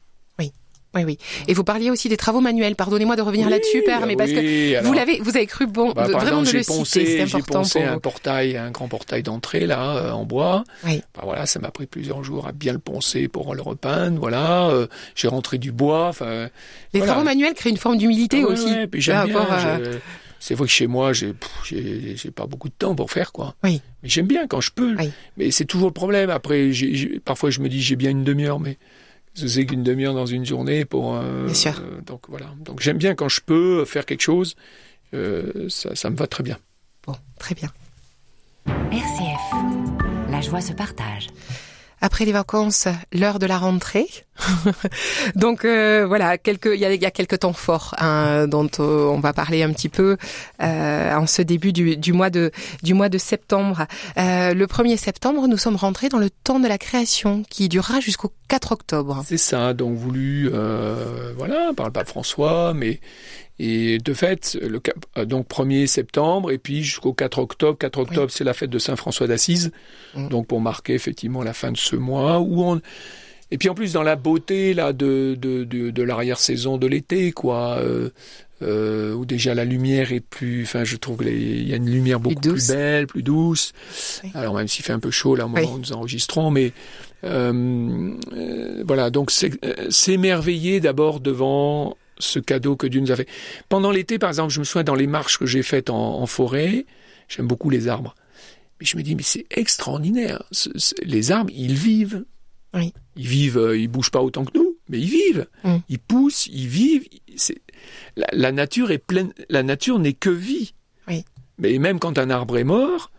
Oui, 0.94 1.04
oui. 1.04 1.18
Et 1.46 1.54
vous 1.54 1.62
parliez 1.62 1.88
aussi 1.90 2.08
des 2.08 2.16
travaux 2.16 2.40
manuels. 2.40 2.74
Pardonnez-moi 2.74 3.14
de 3.14 3.22
revenir 3.22 3.48
là-dessus, 3.48 3.82
Père, 3.82 4.06
mais 4.06 4.16
parce 4.16 4.32
que 4.32 4.82
vous 4.82 4.92
l'avez, 4.92 5.20
vous 5.20 5.36
avez 5.36 5.46
cru 5.46 5.66
bon 5.66 5.92
bah, 5.92 6.06
de, 6.06 6.12
vraiment 6.12 6.40
exemple, 6.40 6.52
de 6.52 6.58
le 6.58 6.64
poncé, 6.64 7.00
citer. 7.00 7.18
C'est 7.18 7.26
j'ai 7.28 7.36
important 7.36 7.58
poncé 7.60 7.78
pour 7.80 7.88
un 7.88 7.94
vous. 7.94 8.00
portail, 8.00 8.56
un 8.56 8.70
grand 8.72 8.88
portail 8.88 9.22
d'entrée 9.22 9.66
là 9.66 9.96
euh, 9.96 10.10
en 10.10 10.24
bois. 10.24 10.64
Oui. 10.84 11.02
Bah, 11.14 11.22
voilà, 11.24 11.46
ça 11.46 11.60
m'a 11.60 11.70
pris 11.70 11.86
plusieurs 11.86 12.24
jours 12.24 12.48
à 12.48 12.52
bien 12.52 12.72
le 12.72 12.78
poncer 12.80 13.28
pour 13.28 13.54
le 13.54 13.62
repeindre. 13.62 14.18
Voilà, 14.18 14.68
euh, 14.70 14.88
j'ai 15.14 15.28
rentré 15.28 15.58
du 15.58 15.70
bois. 15.70 16.08
Enfin, 16.08 16.48
Les 16.92 16.98
voilà. 17.00 17.12
travaux 17.12 17.24
manuels 17.24 17.54
créent 17.54 17.70
une 17.70 17.76
forme 17.76 17.96
d'humilité 17.96 18.40
Ah 18.42 18.46
ouais, 18.46 18.52
aussi. 18.52 18.64
ouais, 18.66 18.86
puis 18.88 19.00
j'aime 19.00 19.26
bien. 19.26 19.40
à- 19.40 19.78
C'est 20.40 20.54
vrai 20.54 20.66
que 20.66 20.72
chez 20.72 20.86
moi, 20.86 21.12
j'ai 21.12 21.34
j'ai 21.68 22.30
pas 22.32 22.46
beaucoup 22.46 22.68
de 22.68 22.74
temps 22.76 22.94
pour 22.96 23.10
faire 23.12 23.30
quoi. 23.30 23.54
Oui. 23.62 23.80
Mais 24.02 24.08
j'aime 24.08 24.26
bien 24.26 24.46
quand 24.48 24.60
je 24.60 24.72
peux. 24.72 24.96
Oui. 24.98 25.10
Mais 25.36 25.50
c'est 25.52 25.66
toujours 25.66 25.88
le 25.88 25.92
problème. 25.94 26.30
Après, 26.30 26.70
parfois 27.24 27.50
je 27.50 27.60
me 27.60 27.68
dis 27.68 27.80
j'ai 27.80 27.94
bien 27.96 28.10
une 28.10 28.24
demi-heure, 28.24 28.58
mais 28.58 28.78
je 29.34 29.46
sais 29.46 29.64
qu'une 29.66 29.82
demi-heure 29.82 30.14
dans 30.14 30.26
une 30.26 30.44
journée 30.44 30.84
pour. 30.84 31.14
euh, 31.16 31.46
Bien 31.46 31.54
sûr. 31.54 31.80
euh, 31.80 32.00
donc 32.02 32.22
voilà. 32.28 32.46
Donc 32.64 32.80
j'aime 32.80 32.98
bien 32.98 33.14
quand 33.14 33.28
je 33.28 33.40
peux 33.40 33.84
faire 33.84 34.04
quelque 34.06 34.22
chose. 34.22 34.56
euh, 35.14 35.68
ça, 35.68 35.94
ça 35.94 36.10
me 36.10 36.16
va 36.16 36.26
très 36.26 36.42
bien. 36.42 36.58
Bon, 37.06 37.14
très 37.38 37.54
bien. 37.54 37.70
RCF. 38.66 40.30
La 40.30 40.40
joie 40.40 40.60
se 40.60 40.72
partage. 40.72 41.28
Après 42.00 42.24
les 42.24 42.32
vacances, 42.32 42.88
l'heure 43.12 43.38
de 43.38 43.46
la 43.46 43.58
rentrée. 43.58 44.06
Donc 45.34 45.64
euh, 45.64 46.06
voilà, 46.06 46.38
quelques, 46.38 46.70
il 46.72 46.80
y 46.80 46.84
a, 46.84 46.94
y 46.94 47.04
a 47.04 47.10
quelques 47.10 47.40
temps 47.40 47.52
forts 47.52 47.94
hein, 47.98 48.46
dont 48.48 48.70
euh, 48.80 49.04
on 49.06 49.20
va 49.20 49.32
parler 49.32 49.62
un 49.62 49.72
petit 49.72 49.90
peu 49.90 50.16
euh, 50.62 51.14
en 51.14 51.26
ce 51.26 51.42
début 51.42 51.72
du, 51.72 51.96
du 51.96 52.12
mois 52.12 52.30
de 52.30 52.50
du 52.82 52.94
mois 52.94 53.08
de 53.08 53.18
septembre. 53.18 53.86
Euh, 54.16 54.54
le 54.54 54.66
1er 54.66 54.96
septembre, 54.96 55.46
nous 55.46 55.58
sommes 55.58 55.76
rentrés 55.76 56.08
dans 56.08 56.18
le 56.18 56.30
temps 56.30 56.58
de 56.58 56.68
la 56.68 56.78
création 56.78 57.42
qui 57.48 57.68
durera 57.68 58.00
jusqu'au 58.00 58.32
4 58.48 58.72
octobre. 58.72 59.22
C'est 59.26 59.36
ça, 59.36 59.74
donc 59.74 59.96
voulu, 59.96 60.50
euh, 60.52 61.32
voilà, 61.36 61.72
par 61.76 61.86
le 61.86 61.92
pape 61.92 62.08
François, 62.08 62.72
mais 62.74 63.00
et 63.62 63.98
de 63.98 64.14
fait, 64.14 64.56
le 64.62 64.80
cap- 64.80 65.04
euh, 65.18 65.24
donc 65.26 65.46
1er 65.48 65.86
septembre 65.86 66.50
et 66.50 66.58
puis 66.58 66.82
jusqu'au 66.82 67.12
4 67.12 67.38
octobre. 67.38 67.76
4 67.78 67.98
octobre, 67.98 68.30
c'est 68.30 68.44
la 68.44 68.54
fête 68.54 68.70
de 68.70 68.78
Saint 68.78 68.96
François 68.96 69.26
d'Assise, 69.26 69.70
Mm. 70.14 70.28
donc 70.28 70.46
pour 70.46 70.60
marquer 70.60 70.94
effectivement 70.94 71.42
la 71.42 71.52
fin 71.52 71.70
de 71.72 71.76
ce 71.76 71.94
mois 71.96 72.40
où 72.40 72.62
on 72.64 72.80
et 73.52 73.58
puis 73.58 73.68
en 73.68 73.74
plus 73.74 73.92
dans 73.92 74.02
la 74.04 74.16
beauté 74.16 74.74
là 74.74 74.92
de 74.92 75.36
de 75.38 75.64
de, 75.64 75.90
de 75.90 76.02
l'arrière-saison 76.02 76.78
de 76.78 76.86
l'été 76.86 77.32
quoi. 77.32 77.76
Euh, 77.78 78.10
euh, 78.62 79.14
où 79.14 79.24
déjà 79.24 79.54
la 79.54 79.64
lumière 79.64 80.12
est 80.12 80.20
plus, 80.20 80.64
enfin 80.64 80.84
je 80.84 80.96
trouve 80.96 81.16
qu'il 81.24 81.66
y 81.66 81.72
a 81.72 81.76
une 81.76 81.88
lumière 81.88 82.20
beaucoup 82.20 82.40
plus, 82.42 82.68
belle, 82.68 83.06
plus 83.06 83.22
douce. 83.22 83.72
Oui. 84.22 84.30
Alors 84.34 84.54
même 84.54 84.68
s'il 84.68 84.84
fait 84.84 84.92
un 84.92 84.98
peu 85.00 85.10
chaud 85.10 85.34
là 85.34 85.46
au 85.46 85.48
moment 85.48 85.62
Oui. 85.66 85.72
où 85.74 85.78
nous 85.78 85.92
enregistrons, 85.94 86.50
mais 86.50 86.72
euh, 87.24 88.10
euh, 88.36 88.84
voilà, 88.86 89.08
donc 89.10 89.30
c'est 89.30 89.52
s'émerveiller 89.90 90.80
d'abord 90.80 91.20
devant 91.20 91.96
ce 92.20 92.38
cadeau 92.38 92.76
que 92.76 92.86
Dieu 92.86 93.00
nous 93.00 93.12
a 93.12 93.16
fait. 93.16 93.28
Pendant 93.68 93.90
l'été, 93.90 94.18
par 94.18 94.30
exemple, 94.30 94.52
je 94.52 94.60
me 94.60 94.64
souviens 94.64 94.84
dans 94.84 94.94
les 94.94 95.06
marches 95.06 95.38
que 95.38 95.46
j'ai 95.46 95.62
faites 95.62 95.90
en, 95.90 96.20
en 96.20 96.26
forêt, 96.26 96.86
j'aime 97.28 97.46
beaucoup 97.46 97.70
les 97.70 97.88
arbres. 97.88 98.14
Mais 98.80 98.86
je 98.86 98.96
me 98.96 99.02
dis, 99.02 99.14
mais 99.14 99.22
c'est 99.22 99.46
extraordinaire. 99.50 100.42
Les 101.02 101.32
arbres, 101.32 101.52
ils 101.54 101.74
vivent. 101.74 102.24
Oui. 102.72 102.92
Ils 103.16 103.26
vivent, 103.26 103.58
euh, 103.58 103.78
ils 103.78 103.88
bougent 103.88 104.10
pas 104.10 104.22
autant 104.22 104.44
que 104.44 104.56
nous, 104.56 104.76
mais 104.88 104.98
ils 105.00 105.08
vivent. 105.08 105.46
Mm. 105.64 105.76
Ils 105.88 105.98
poussent, 105.98 106.46
ils 106.46 106.68
vivent. 106.68 107.06
La, 108.16 108.28
la 108.32 108.52
nature 108.52 108.90
est 108.90 108.98
pleine. 108.98 109.32
La 109.48 109.62
nature 109.62 109.98
n'est 109.98 110.12
que 110.12 110.30
vie. 110.30 110.74
Oui. 111.08 111.24
Mais 111.58 111.78
même 111.78 111.98
quand 111.98 112.18
un 112.18 112.30
arbre 112.30 112.58
est 112.58 112.64
mort, 112.64 113.10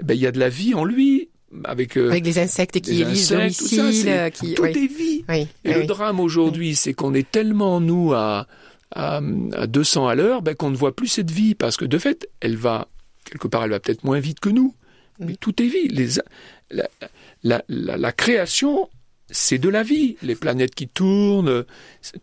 eh 0.00 0.04
ben, 0.04 0.14
il 0.14 0.20
y 0.20 0.26
a 0.26 0.32
de 0.32 0.38
la 0.38 0.48
vie 0.48 0.74
en 0.74 0.84
lui. 0.84 1.29
Avec, 1.64 1.96
euh, 1.96 2.08
Avec 2.10 2.24
les 2.24 2.38
insectes 2.38 2.80
qui 2.80 3.02
élisent 3.02 3.28
tout 3.28 3.34
ça, 3.34 3.36
domicile, 3.40 4.08
euh, 4.08 4.30
qui, 4.30 4.54
tout 4.54 4.62
oui, 4.62 4.70
est 4.70 4.86
vie. 4.86 5.24
oui, 5.28 5.48
Et 5.64 5.74
oui, 5.74 5.80
le 5.80 5.84
drame 5.84 6.20
aujourd'hui, 6.20 6.76
c'est 6.76 6.92
qu'on 6.94 7.12
est 7.12 7.28
tellement, 7.28 7.80
nous, 7.80 8.12
à, 8.12 8.46
à, 8.94 9.20
à 9.52 9.66
200 9.66 10.06
à 10.06 10.14
l'heure, 10.14 10.42
ben, 10.42 10.54
qu'on 10.54 10.70
ne 10.70 10.76
voit 10.76 10.94
plus 10.94 11.08
cette 11.08 11.30
vie. 11.30 11.54
Parce 11.56 11.76
que, 11.76 11.84
de 11.84 11.98
fait, 11.98 12.28
elle 12.40 12.56
va, 12.56 12.86
quelque 13.24 13.48
part, 13.48 13.64
elle 13.64 13.70
va 13.70 13.80
peut-être 13.80 14.04
moins 14.04 14.20
vite 14.20 14.38
que 14.40 14.48
nous. 14.48 14.74
Mais 15.18 15.32
Mm. 15.32 15.36
tout 15.40 15.62
est 15.62 15.66
vie. 15.66 15.88
Les, 15.88 16.08
la, 16.70 16.88
la, 17.42 17.62
la, 17.68 17.96
la 17.96 18.12
création, 18.12 18.88
c'est 19.30 19.58
de 19.58 19.68
la 19.68 19.82
vie. 19.82 20.16
Les 20.22 20.34
planètes 20.34 20.74
qui 20.74 20.88
tournent, 20.88 21.64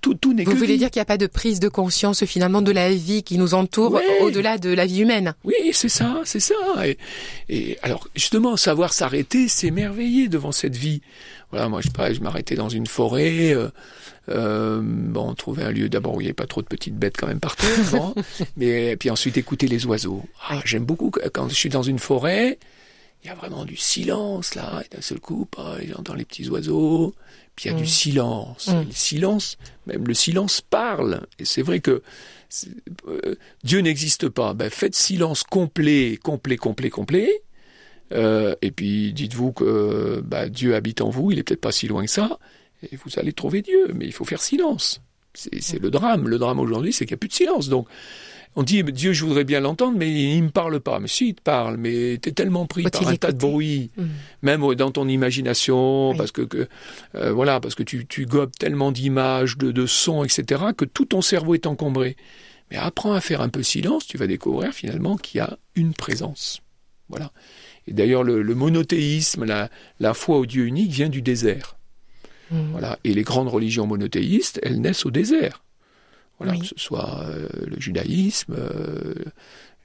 tout, 0.02 0.16
tout 0.16 0.34
n'est 0.34 0.44
que 0.44 0.50
Vous 0.50 0.56
voulez 0.58 0.74
vie. 0.74 0.80
dire 0.80 0.92
qu'il 0.92 1.00
n'y 1.00 1.04
a 1.04 1.06
pas 1.06 1.18
de 1.18 1.28
prise 1.28 1.60
de 1.60 1.70
conscience 1.70 2.26
finalement 2.26 2.62
de 2.62 2.72
la 2.72 2.92
vie 2.92 3.24
qui 3.24 3.38
nous 3.38 3.54
entoure 3.54 4.00
au-delà 4.22 4.58
de 4.58 4.70
la 4.70 4.86
vie 4.86 5.02
humaine 5.02 5.34
Oui, 5.44 5.56
c'est 5.74 5.90
ça, 5.90 6.22
c'est 6.26 6.40
ça. 6.40 6.56
Et, 6.86 6.98
et 7.50 7.78
alors, 7.82 8.08
justement, 8.16 8.58
savoir 8.58 8.94
s'arrêter, 8.94 9.48
s'émerveiller 9.48 10.28
devant 10.28 10.52
cette 10.52 10.76
vie. 10.76 11.02
Voilà, 11.52 11.70
moi, 11.70 11.82
je 11.82 11.90
pas, 11.90 12.12
je 12.12 12.20
m'arrêtais 12.20 12.56
dans 12.56 12.70
une 12.70 12.88
forêt. 12.88 13.54
Euh, 13.54 13.70
euh, 14.30 14.82
bon, 14.84 15.34
trouver 15.34 15.64
un 15.64 15.72
lieu 15.72 15.88
d'abord 15.88 16.16
où 16.16 16.22
il 16.22 16.26
n'y 16.26 16.30
avait 16.30 16.34
pas 16.34 16.48
trop 16.48 16.62
de 16.62 16.68
petites 16.68 16.96
bêtes 16.98 17.16
quand 17.18 17.28
même 17.28 17.40
par 17.40 17.56
terre. 17.56 17.70
bon. 17.92 18.14
mais 18.58 18.98
puis 18.98 19.10
ensuite 19.10 19.38
écouter 19.38 19.68
les 19.68 19.86
oiseaux. 19.86 20.24
Ah. 20.50 20.60
J'aime 20.66 20.84
beaucoup 20.84 21.12
quand 21.34 21.48
je 21.48 21.56
suis 21.56 21.70
dans 21.70 21.84
une 21.84 22.00
forêt. 22.00 22.60
Il 23.28 23.32
y 23.32 23.34
a 23.34 23.36
vraiment 23.36 23.66
du 23.66 23.76
silence 23.76 24.56
là, 24.56 24.82
et 24.86 24.96
d'un 24.96 25.02
seul 25.02 25.20
coup, 25.20 25.50
bah, 25.54 25.76
j'entends 25.86 26.14
les 26.14 26.24
petits 26.24 26.48
oiseaux, 26.48 27.14
puis 27.58 27.66
il 27.66 27.72
y 27.74 27.76
a 27.76 27.78
Mm. 27.78 27.82
du 27.82 27.86
silence. 27.86 28.68
Mm. 28.70 28.82
Et 28.82 28.86
le 28.86 28.92
silence, 28.94 29.58
même 29.86 30.08
le 30.08 30.14
silence 30.14 30.62
parle. 30.62 31.28
Et 31.38 31.44
c'est 31.44 31.62
vrai 31.62 31.82
que 31.82 32.02
euh, 33.10 33.36
Dieu 33.66 33.80
n'existe 33.82 34.30
pas. 34.30 34.54
Ben, 34.54 34.70
faites 34.70 34.96
silence 34.96 35.44
complet, 35.44 36.18
complet, 36.24 36.56
complet, 36.56 36.90
complet. 36.90 37.44
Euh, 38.14 38.56
et 38.62 38.72
puis 38.72 39.12
dites-vous 39.12 39.52
que 39.52 40.22
bah, 40.26 40.48
Dieu 40.48 40.74
habite 40.74 41.02
en 41.02 41.10
vous, 41.10 41.30
il 41.32 41.38
est 41.40 41.44
peut-être 41.44 41.60
pas 41.60 41.74
si 41.74 41.90
loin 41.90 42.06
que 42.06 42.10
ça, 42.10 42.40
et 42.82 42.96
vous 42.96 43.20
allez 43.20 43.34
trouver 43.34 43.62
Dieu, 43.62 43.92
mais 43.94 44.06
il 44.06 44.14
faut 44.14 44.24
faire 44.24 44.42
silence. 44.42 45.02
C'est 45.34 45.62
c'est 45.62 45.80
le 45.80 45.92
drame. 45.92 46.30
Le 46.30 46.38
drame 46.40 46.62
aujourd'hui, 46.62 46.94
c'est 46.94 47.06
qu'il 47.06 47.16
n'y 47.16 47.18
a 47.18 47.20
plus 47.20 47.28
de 47.28 47.34
silence. 47.34 47.68
Donc, 47.68 47.90
on 48.60 48.64
dit, 48.64 48.84
Dieu, 48.84 49.14
je 49.14 49.24
voudrais 49.24 49.44
bien 49.44 49.60
l'entendre, 49.62 49.98
mais 49.98 50.12
il 50.12 50.40
ne 50.40 50.46
me 50.48 50.50
parle 50.52 50.80
pas. 50.80 51.00
Mais 51.00 51.08
si, 51.08 51.30
il 51.30 51.36
te 51.36 51.42
parle, 51.42 51.78
mais 51.78 52.18
tu 52.22 52.30
es 52.30 52.32
tellement 52.32 52.66
pris 52.66 52.84
par 52.84 53.08
un 53.08 53.16
tas 53.16 53.32
de 53.32 53.38
bruit, 53.38 53.92
Mm. 53.96 54.04
même 54.42 54.76
dans 54.76 54.92
ton 54.92 55.08
imagination, 55.08 56.10
Oui. 56.12 56.18
parce 56.18 56.32
que, 56.32 56.42
que 56.42 56.68
euh, 57.16 57.32
voilà, 57.32 57.60
parce 57.60 57.76
que 57.76 57.84
tu, 57.84 58.06
tu 58.08 58.26
gobes 58.26 58.52
tellement 58.58 58.92
d'images, 58.92 59.58
de, 59.58 59.72
de 59.72 59.86
sons, 59.86 60.24
etc., 60.24 60.64
que 60.76 60.86
tout 60.86 61.06
ton 61.06 61.22
cerveau 61.22 61.54
est 61.54 61.68
encombré. 61.68 62.18
Mais 62.72 62.78
apprends 62.78 63.14
à 63.14 63.22
faire 63.22 63.42
un 63.42 63.50
peu 63.50 63.64
silence, 63.64 64.06
tu 64.08 64.18
vas 64.18 64.28
découvrir 64.28 64.74
finalement 64.74 65.16
qu'il 65.18 65.38
y 65.38 65.42
a 65.42 65.58
une 65.76 65.94
présence. 65.94 66.60
Voilà. 67.10 67.32
Et 67.88 67.94
d'ailleurs, 67.94 68.24
le, 68.24 68.42
le 68.42 68.56
monothéisme, 68.56 69.46
la, 69.46 69.70
la 70.02 70.14
foi 70.14 70.38
au 70.38 70.46
Dieu 70.46 70.66
unique 70.66 70.92
vient 70.92 71.08
du 71.10 71.22
désert. 71.22 71.78
Mm. 72.52 72.72
Voilà. 72.72 72.98
Et 73.04 73.14
les 73.14 73.24
grandes 73.24 73.48
religions 73.50 73.86
monothéistes, 73.88 74.60
elles 74.64 74.82
naissent 74.82 75.06
au 75.06 75.12
désert. 75.12 75.64
Voilà, 76.40 76.54
Oui. 76.54 76.60
que 76.60 76.66
ce 76.68 76.74
soit 76.78 77.22
euh, 77.26 77.48
le 77.66 77.80
judaïsme, 77.80 78.56
euh, 78.58 79.14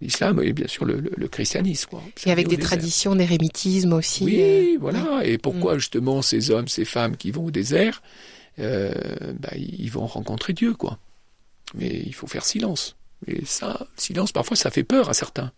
l'islam 0.01 0.41
et 0.43 0.53
bien 0.53 0.67
sûr 0.69 0.85
le, 0.85 1.01
le- 1.01 1.13
le 1.17 1.29
christianisme. 1.29 1.89
Quoi. 1.91 2.03
Et 2.27 2.31
avec 2.33 2.49
des 2.49 2.57
désert. 2.57 2.71
traditions 2.73 3.15
d'érémitisme 3.15 3.93
aussi. 3.95 4.25
Oui, 4.25 4.37
euh, 4.41 4.77
voilà. 4.81 5.23
Et 5.25 5.39
pourquoi 5.39 5.79
justement 5.79 6.21
ces 6.23 6.51
hommes, 6.51 6.69
ces 6.69 6.85
femmes 6.85 7.17
qui 7.17 7.31
vont 7.31 7.47
au 7.47 7.51
désert, 7.51 8.03
euh, 8.59 8.93
bah, 9.41 9.51
ils 9.57 9.89
vont 9.91 10.07
rencontrer 10.07 10.53
Dieu, 10.53 10.75
quoi. 10.75 10.99
Mais 11.75 12.03
il 12.05 12.13
faut 12.15 12.27
faire 12.27 12.45
silence. 12.45 12.97
Et 13.27 13.45
ça, 13.47 13.87
silence, 13.97 14.33
parfois, 14.33 14.57
ça 14.57 14.71
fait 14.71 14.83
peur 14.83 15.09
à 15.09 15.15
certains. 15.15 15.53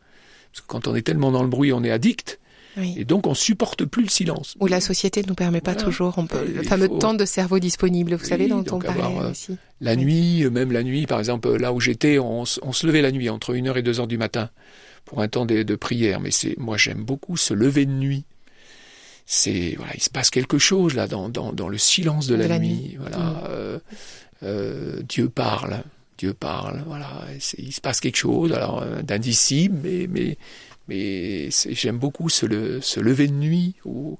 Parce 0.53 0.61
que 0.61 0.67
quand 0.69 0.87
on 0.87 0.95
est 0.95 1.03
tellement 1.03 1.33
dans 1.33 1.43
le 1.43 1.49
bruit, 1.49 1.73
on 1.73 1.83
est 1.83 1.91
addict. 1.91 2.39
Oui. 2.77 2.95
Et 2.97 3.05
donc, 3.05 3.27
on 3.27 3.35
supporte 3.35 3.85
plus 3.85 4.03
le 4.03 4.09
silence. 4.09 4.57
Où 4.61 4.67
la 4.67 4.81
société 4.81 5.23
ne 5.23 5.29
nous 5.29 5.35
permet 5.35 5.61
pas 5.61 5.73
Voilà. 5.73 5.87
toujours. 5.87 6.15
On 6.17 6.27
peut, 6.27 6.45
le 6.45 6.63
fameux 6.63 6.89
faut- 6.89 6.99
temps 6.99 7.15
de 7.15 7.25
cerveau 7.25 7.59
disponible, 7.59 8.15
vous 8.15 8.23
Oui, 8.23 8.29
savez, 8.29 8.49
dont 8.49 8.65
on 8.73 8.79
parlait 8.79 9.03
euh, 9.21 9.31
aussi. 9.31 9.57
La 9.81 9.93
Oui. 9.95 10.05
nuit, 10.05 10.51
même 10.51 10.73
la 10.73 10.83
nuit, 10.83 11.07
par 11.07 11.19
exemple, 11.19 11.55
là 11.57 11.73
où 11.73 11.81
j'étais, 11.81 12.19
on, 12.19 12.45
se 12.45 12.87
levait 12.87 13.03
la 13.03 13.13
nuit, 13.13 13.29
entre 13.31 13.55
1h 13.55 13.77
et 13.79 13.83
2h 13.83 14.07
du 14.07 14.19
matin, 14.19 14.51
pour 15.05 15.21
un 15.21 15.29
temps 15.29 15.47
de, 15.47 15.63
de 15.63 15.75
prière. 15.77 16.21
Mais 16.21 16.31
c'est, 16.31 16.57
moi, 16.59 16.77
j'aime 16.77 17.05
beaucoup 17.05 17.37
se 17.37 17.55
lever 17.55 17.87
de 17.87 17.93
nuit. 17.93 18.25
C'est, 19.27 19.75
voilà, 19.79 19.93
il 19.95 20.03
se 20.03 20.11
passe 20.11 20.31
quelque 20.31 20.59
chose, 20.59 20.95
là, 20.95 21.07
dans, 21.07 21.29
dans, 21.29 21.53
dans 21.53 21.69
le 21.69 21.79
silence 21.79 22.27
de, 22.27 22.37
De 22.37 22.43
la, 22.45 22.59
nuit. 22.59 22.69
nuit. 22.69 22.97
Voilà, 23.01 23.17
Mm. 23.19 23.39
euh, 23.49 23.79
euh, 24.43 25.03
Dieu 25.09 25.29
parle. 25.31 25.83
Dieu 26.19 26.33
parle, 26.35 26.83
voilà. 26.87 27.09
Il 27.59 27.73
se 27.73 27.81
passe 27.81 28.01
quelque 28.01 28.17
chose, 28.17 28.53
alors, 28.53 28.85
d'indicible, 29.03 29.79
mais, 29.83 30.07
mais, 30.09 30.37
mais 30.89 31.49
j'aime 31.71 31.99
beaucoup 31.99 32.29
se, 32.29 32.47
le, 32.47 32.81
lever 32.97 33.27
de 33.29 33.33
nuit, 33.33 33.75
où, 33.85 34.19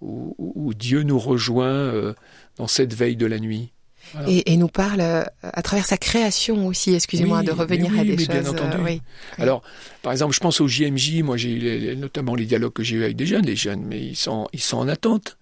où, 0.00 0.34
où 0.38 0.74
Dieu 0.74 1.02
nous 1.02 1.18
rejoint 1.18 1.66
euh, 1.66 2.14
dans 2.56 2.66
cette 2.68 2.94
veille 2.94 3.16
de 3.16 3.26
la 3.26 3.38
nuit. 3.38 3.70
Voilà. 4.12 4.28
Et, 4.30 4.52
et, 4.52 4.56
nous 4.56 4.68
parle 4.68 5.00
euh, 5.00 5.24
à 5.42 5.62
travers 5.62 5.84
sa 5.84 5.96
création 5.96 6.68
aussi, 6.68 6.94
excusez-moi 6.94 7.40
oui, 7.40 7.44
de 7.44 7.50
revenir 7.50 7.90
oui, 7.90 7.98
à 8.00 8.04
des 8.04 8.16
choses. 8.16 8.28
Bien 8.28 8.46
entendu. 8.46 8.76
euh, 8.76 8.84
oui. 8.84 9.02
Alors, 9.38 9.62
par 10.02 10.12
exemple, 10.12 10.32
je 10.32 10.38
pense 10.38 10.60
au 10.60 10.68
JMJ, 10.68 11.22
moi 11.22 11.36
j'ai 11.36 11.50
eu 11.92 11.96
notamment 11.96 12.36
les 12.36 12.44
dialogues 12.46 12.72
que 12.72 12.84
j'ai 12.84 12.96
eu 12.96 13.04
avec 13.04 13.16
des 13.16 13.26
jeunes, 13.26 13.46
les 13.46 13.56
jeunes, 13.56 13.82
mais 13.84 14.00
ils 14.00 14.14
sont, 14.16 14.46
ils 14.52 14.60
sont 14.60 14.76
en 14.78 14.86
attente. 14.86 15.38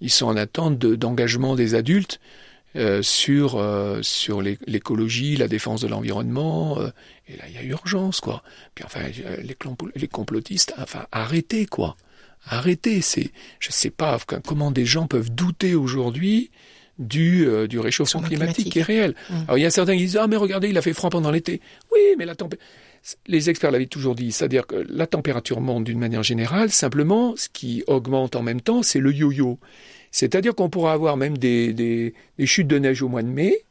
Ils 0.00 0.10
sont 0.10 0.26
en 0.26 0.36
attente 0.36 0.76
de- 0.78 0.96
d'engagement 0.96 1.54
des 1.54 1.74
adultes 1.76 2.20
euh, 2.76 3.02
sur, 3.02 3.56
euh, 3.56 4.00
sur 4.02 4.42
l'é- 4.42 4.58
l'écologie, 4.66 5.36
la 5.36 5.48
défense 5.48 5.80
de 5.80 5.88
l'environnement. 5.88 6.78
euh, 6.80 6.90
et 7.28 7.36
là, 7.36 7.44
il 7.48 7.54
y 7.54 7.58
a 7.58 7.62
urgence, 7.62 8.20
quoi. 8.20 8.42
Puis 8.74 8.84
enfin, 8.84 9.00
euh, 9.24 9.36
les, 9.42 9.56
les 9.96 10.08
complotistes, 10.08 10.74
enfin, 10.78 11.06
arrêtez, 11.12 11.66
quoi. 11.66 11.96
Arrêtez. 12.46 13.00
C'est, 13.00 13.30
je 13.58 13.70
sais 13.70 13.90
pas 13.90 14.18
comment 14.46 14.70
des 14.70 14.86
gens 14.86 15.06
peuvent 15.06 15.30
douter 15.30 15.74
aujourd'hui 15.74 16.50
du, 16.98 17.46
euh, 17.46 17.66
du 17.66 17.78
réchauffement 17.78 18.20
climatique, 18.22 18.64
climatique. 18.70 18.72
qui 18.72 18.78
est 18.78 18.82
réel. 18.82 19.14
Mm. 19.30 19.34
Alors 19.46 19.58
il 19.58 19.62
y 19.62 19.66
a 19.66 19.70
certains 19.70 19.94
qui 19.96 20.04
disent 20.04 20.18
ah 20.18 20.26
mais 20.26 20.36
regardez 20.36 20.68
il 20.68 20.76
a 20.76 20.82
fait 20.82 20.92
froid 20.92 21.08
pendant 21.10 21.30
l'été. 21.30 21.60
Oui 21.92 21.98
mais 22.18 22.26
la 22.26 22.34
température 22.34 22.66
les 23.26 23.48
experts 23.48 23.70
l'avaient 23.70 23.86
toujours 23.86 24.14
dit, 24.14 24.30
c'est-à-dire 24.30 24.66
que 24.66 24.84
la 24.90 25.06
température 25.06 25.62
monte 25.62 25.84
d'une 25.84 25.98
manière 25.98 26.22
générale, 26.22 26.68
simplement, 26.70 27.34
ce 27.34 27.48
qui 27.50 27.82
augmente 27.86 28.36
en 28.36 28.42
même 28.42 28.60
temps, 28.60 28.82
c'est 28.82 28.98
le 29.00 29.10
yo-yo. 29.14 29.58
C'est-à-dire 30.10 30.54
qu'on 30.54 30.68
pourra 30.70 30.92
avoir 30.92 31.16
même 31.16 31.38
des, 31.38 31.72
des, 31.72 32.14
des 32.38 32.46
chutes 32.46 32.66
de 32.68 32.78
neige 32.78 33.02
au 33.02 33.08
mois 33.08 33.22
de 33.22 33.28
mai, 33.28 33.64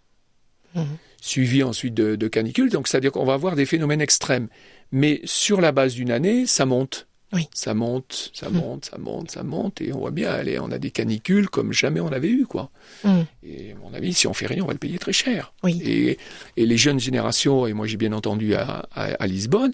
Mhm. 0.75 0.85
suivies 1.19 1.63
ensuite 1.63 1.95
de, 1.95 2.15
de 2.15 2.27
canicules, 2.27 2.69
donc 2.69 2.87
c'est-à-dire 2.87 3.11
qu'on 3.11 3.25
va 3.25 3.33
avoir 3.33 3.55
des 3.55 3.65
phénomènes 3.65 4.01
extrêmes. 4.01 4.47
Mais 4.91 5.19
sur 5.25 5.61
la 5.61 5.71
base 5.71 5.95
d'une 5.95 6.11
année, 6.11 6.45
ça 6.45 6.65
monte. 6.65 7.07
Oui. 7.33 7.47
Ça 7.53 7.73
monte, 7.73 8.31
ça 8.33 8.49
Mhm. 8.49 8.57
monte, 8.57 8.85
ça 8.85 8.97
monte, 8.97 9.31
ça 9.31 9.43
monte, 9.43 9.81
et 9.81 9.93
on 9.93 9.99
voit 9.99 10.11
bien, 10.11 10.31
allez, 10.31 10.59
on 10.59 10.71
a 10.71 10.77
des 10.79 10.89
canicules 10.91 11.49
comme 11.49 11.73
jamais 11.73 11.99
on 11.99 12.11
avait 12.11 12.29
eu, 12.29 12.45
quoi. 12.45 12.71
Mm. 13.03 13.19
Et 13.43 13.71
à 13.71 13.75
mon 13.75 13.93
avis, 13.93 14.13
si 14.13 14.25
on 14.27 14.33
fait 14.33 14.47
rien, 14.47 14.63
on 14.63 14.67
va 14.67 14.73
le 14.73 14.79
payer 14.79 14.97
très 14.97 15.13
cher. 15.13 15.53
Oui. 15.63 15.79
Et, 15.83 16.17
et 16.57 16.65
les 16.65 16.77
jeunes 16.77 16.99
générations, 16.99 17.67
et 17.67 17.73
moi 17.73 17.85
j'ai 17.85 17.97
bien 17.97 18.13
entendu 18.13 18.55
à, 18.55 18.87
à, 18.95 19.03
à 19.13 19.27
Lisbonne, 19.27 19.73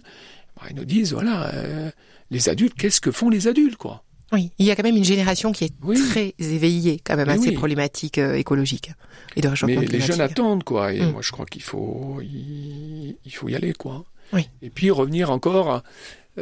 bah, 0.58 0.64
ils 0.70 0.76
nous 0.76 0.84
disent, 0.86 1.14
voilà, 1.14 1.54
euh, 1.54 1.92
les 2.32 2.50
adultes, 2.50 2.74
qu'est-ce 2.78 3.00
que 3.02 3.12
font 3.12 3.30
les 3.30 3.48
adultes, 3.48 3.78
quoi? 3.78 4.04
Oui, 4.36 4.52
il 4.60 4.66
y 4.66 4.72
a 4.72 4.76
quand 4.76 4.84
même 4.84 4.96
une 4.98 5.04
génération 5.04 5.52
qui 5.52 5.64
est 5.66 5.74
Oui. 5.84 5.98
très 6.10 6.34
éveillée 6.40 7.00
quand 7.04 7.16
même 7.16 7.30
à 7.30 7.38
ces 7.38 7.52
problématiques 7.54 8.18
euh, 8.20 8.34
écologiques 8.36 8.92
et 9.36 9.42
de 9.42 9.48
réchauffement 9.48 9.80
Mais 9.82 9.88
les 9.88 10.00
jeunes 10.02 10.22
attendent, 10.22 10.64
quoi. 10.64 10.94
Et 10.94 11.02
Mm. 11.02 11.12
moi, 11.12 11.22
je 11.24 11.32
crois 11.32 11.46
qu'il 11.46 11.64
faut, 11.64 12.20
il, 12.22 13.16
il 13.26 13.32
faut 13.34 13.50
y 13.50 13.56
aller, 13.56 13.74
quoi. 13.74 14.04
Oui. 14.34 14.48
Et 14.62 14.70
puis 14.70 14.92
revenir 14.92 15.32
encore, 15.32 15.70
à- 15.72 15.84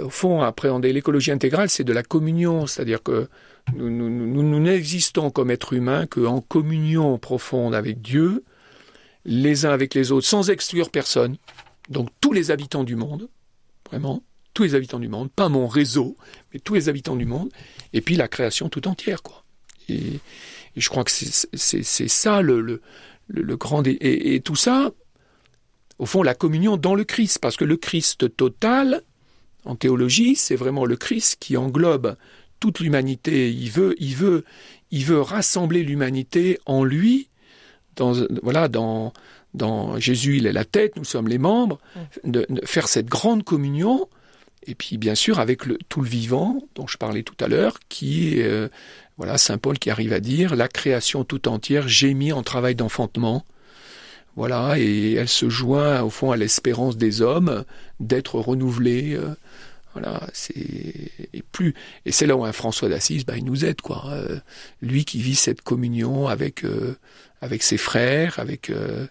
au 0.02 0.10
fond, 0.10 0.42
à 0.42 0.48
appréhender 0.48 0.92
l'écologie 0.92 1.32
intégrale, 1.32 1.70
c'est 1.70 1.84
de 1.84 1.94
la 1.94 2.02
communion. 2.04 2.66
C'est-à-dire 2.66 3.04
que 3.04 3.30
nous, 3.76 3.90
nous, 3.90 4.10
nous, 4.10 4.42
nous 4.44 4.60
n'existons 4.60 5.30
comme 5.30 5.52
êtres 5.52 5.74
humains 5.74 6.08
qu'en 6.08 6.42
communion 6.42 7.18
profonde 7.20 7.76
avec 7.76 8.02
Dieu, 8.02 8.44
les 9.26 9.66
uns 9.66 9.72
avec 9.72 9.94
les 9.94 10.12
autres, 10.12 10.28
sans 10.28 10.50
exclure 10.50 10.90
personne. 10.90 11.38
Donc 11.90 12.10
tous 12.22 12.34
les 12.34 12.50
habitants 12.52 12.84
du 12.84 12.96
monde, 12.96 13.30
vraiment, 13.90 14.24
tous 14.54 14.64
les 14.64 14.76
habitants 14.76 15.00
du 15.00 15.08
monde, 15.08 15.32
pas 15.32 15.50
mon 15.50 15.68
réseau, 15.68 16.16
mais 16.54 16.60
tous 16.60 16.76
les 16.76 16.90
habitants 16.90 17.16
du 17.16 17.26
monde, 17.26 17.50
et 17.94 18.02
puis 18.02 18.16
la 18.16 18.28
création 18.28 18.70
tout 18.70 18.88
entière, 18.88 19.24
quoi. 19.24 19.44
Et, 19.90 19.96
et 20.76 20.82
je 20.82 20.90
crois 20.90 21.04
que 21.04 21.12
c'est 21.12 22.08
ça 22.08 22.42
le, 22.42 22.62
le, 22.62 22.82
le, 23.28 23.42
le 23.42 23.58
grand... 23.58 23.86
Et, 23.88 24.36
et 24.36 24.42
tout 24.42 24.56
ça, 24.56 24.92
au 26.00 26.06
fond, 26.06 26.24
la 26.24 26.36
communion 26.36 26.78
dans 26.78 26.96
le 26.96 27.04
Christ, 27.04 27.40
parce 27.40 27.58
que 27.58 27.66
le 27.66 27.78
Christ 27.78 28.36
total, 28.36 29.04
en 29.66 29.76
théologie, 29.76 30.36
c'est 30.36 30.56
vraiment 30.56 30.86
le 30.86 30.96
Christ 30.96 31.38
qui 31.40 31.58
englobe 31.58 32.16
toute 32.60 32.80
l'humanité. 32.80 33.52
Il 33.52 33.72
veut, 33.72 33.96
il 34.00 34.16
veut, 34.16 34.46
il 34.92 35.06
veut 35.06 35.22
rassembler 35.22 35.84
l'humanité 35.84 36.60
en 36.66 36.84
lui. 36.84 37.30
Dans, 37.96 38.14
voilà, 38.42 38.68
dans, 38.68 39.14
dans 39.54 40.00
Jésus, 40.00 40.38
il 40.38 40.48
est 40.48 40.54
la 40.54 40.66
tête, 40.66 40.96
nous 40.96 41.04
sommes 41.04 41.28
les 41.28 41.38
membres. 41.38 41.80
De, 42.24 42.46
de 42.50 42.66
faire 42.66 42.88
cette 42.88 43.08
grande 43.08 43.44
communion. 43.44 44.08
Et 44.68 44.76
puis, 44.76 44.98
bien 44.98 45.16
sûr, 45.16 45.40
avec 45.40 45.62
tout 45.90 46.02
le 46.02 46.08
vivant 46.08 46.62
dont 46.76 46.88
je 46.88 46.98
parlais 46.98 47.24
tout 47.24 47.36
à 47.44 47.48
l'heure, 47.48 47.80
qui 47.90 48.42
euh, 48.42 48.68
voilà, 49.18 49.38
Saint 49.38 49.58
Paul 49.58 49.78
qui 49.78 49.90
arrive 49.90 50.14
à 50.14 50.20
dire, 50.20 50.56
la 50.56 50.68
création 50.68 51.24
tout 51.24 51.48
entière 51.48 51.88
gémit 51.88 52.34
en 52.34 52.44
travail 52.44 52.76
d'enfantement. 52.76 53.46
Voilà, 54.36 54.80
et 54.80 55.14
elle 55.14 55.30
se 55.30 55.48
joint 55.48 56.02
au 56.02 56.10
fond 56.10 56.32
à 56.32 56.38
l'espérance 56.38 56.98
des 56.98 57.22
hommes 57.22 57.64
d'être 58.00 58.40
renouvelés. 58.40 59.14
euh, 59.14 59.36
voilà, 59.94 60.28
c'est 60.34 61.12
plus 61.52 61.76
et 62.06 62.12
c'est 62.12 62.26
là 62.26 62.36
où 62.36 62.44
un 62.44 62.52
François 62.52 62.90
d'Assise, 62.90 63.26
bah, 63.26 63.38
il 63.38 63.46
nous 63.46 63.64
aide 63.64 63.82
quoi. 63.82 64.06
Euh, 64.08 64.40
lui 64.82 65.06
qui 65.06 65.22
vit 65.22 65.36
cette 65.36 65.62
communion 65.62 66.28
avec 66.28 66.66
euh, 66.66 66.98
avec 67.44 67.62
ses 67.62 67.76
frères, 67.76 68.40
avec 68.40 68.70
euh, 68.70 69.06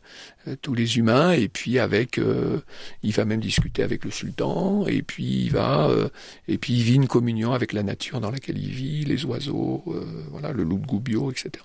euh, 0.48 0.56
tous 0.62 0.74
les 0.74 0.96
humains, 0.96 1.32
et 1.32 1.48
puis 1.48 1.78
avec, 1.78 2.16
euh, 2.16 2.60
il 3.02 3.12
va 3.12 3.26
même 3.26 3.40
discuter 3.40 3.82
avec 3.82 4.06
le 4.06 4.10
sultan, 4.10 4.86
et 4.86 5.02
puis 5.02 5.44
il 5.44 5.50
va, 5.50 5.86
euh, 5.88 6.08
et 6.48 6.56
puis 6.56 6.72
il 6.72 6.82
vit 6.82 6.94
une 6.94 7.08
communion 7.08 7.52
avec 7.52 7.74
la 7.74 7.82
nature 7.82 8.20
dans 8.20 8.30
laquelle 8.30 8.56
il 8.56 8.70
vit, 8.70 9.04
les 9.04 9.26
oiseaux, 9.26 9.84
voilà, 10.30 10.52
le 10.52 10.62
loup 10.62 10.78
de 10.78 10.86
Goubio, 10.86 11.30
etc. 11.30 11.62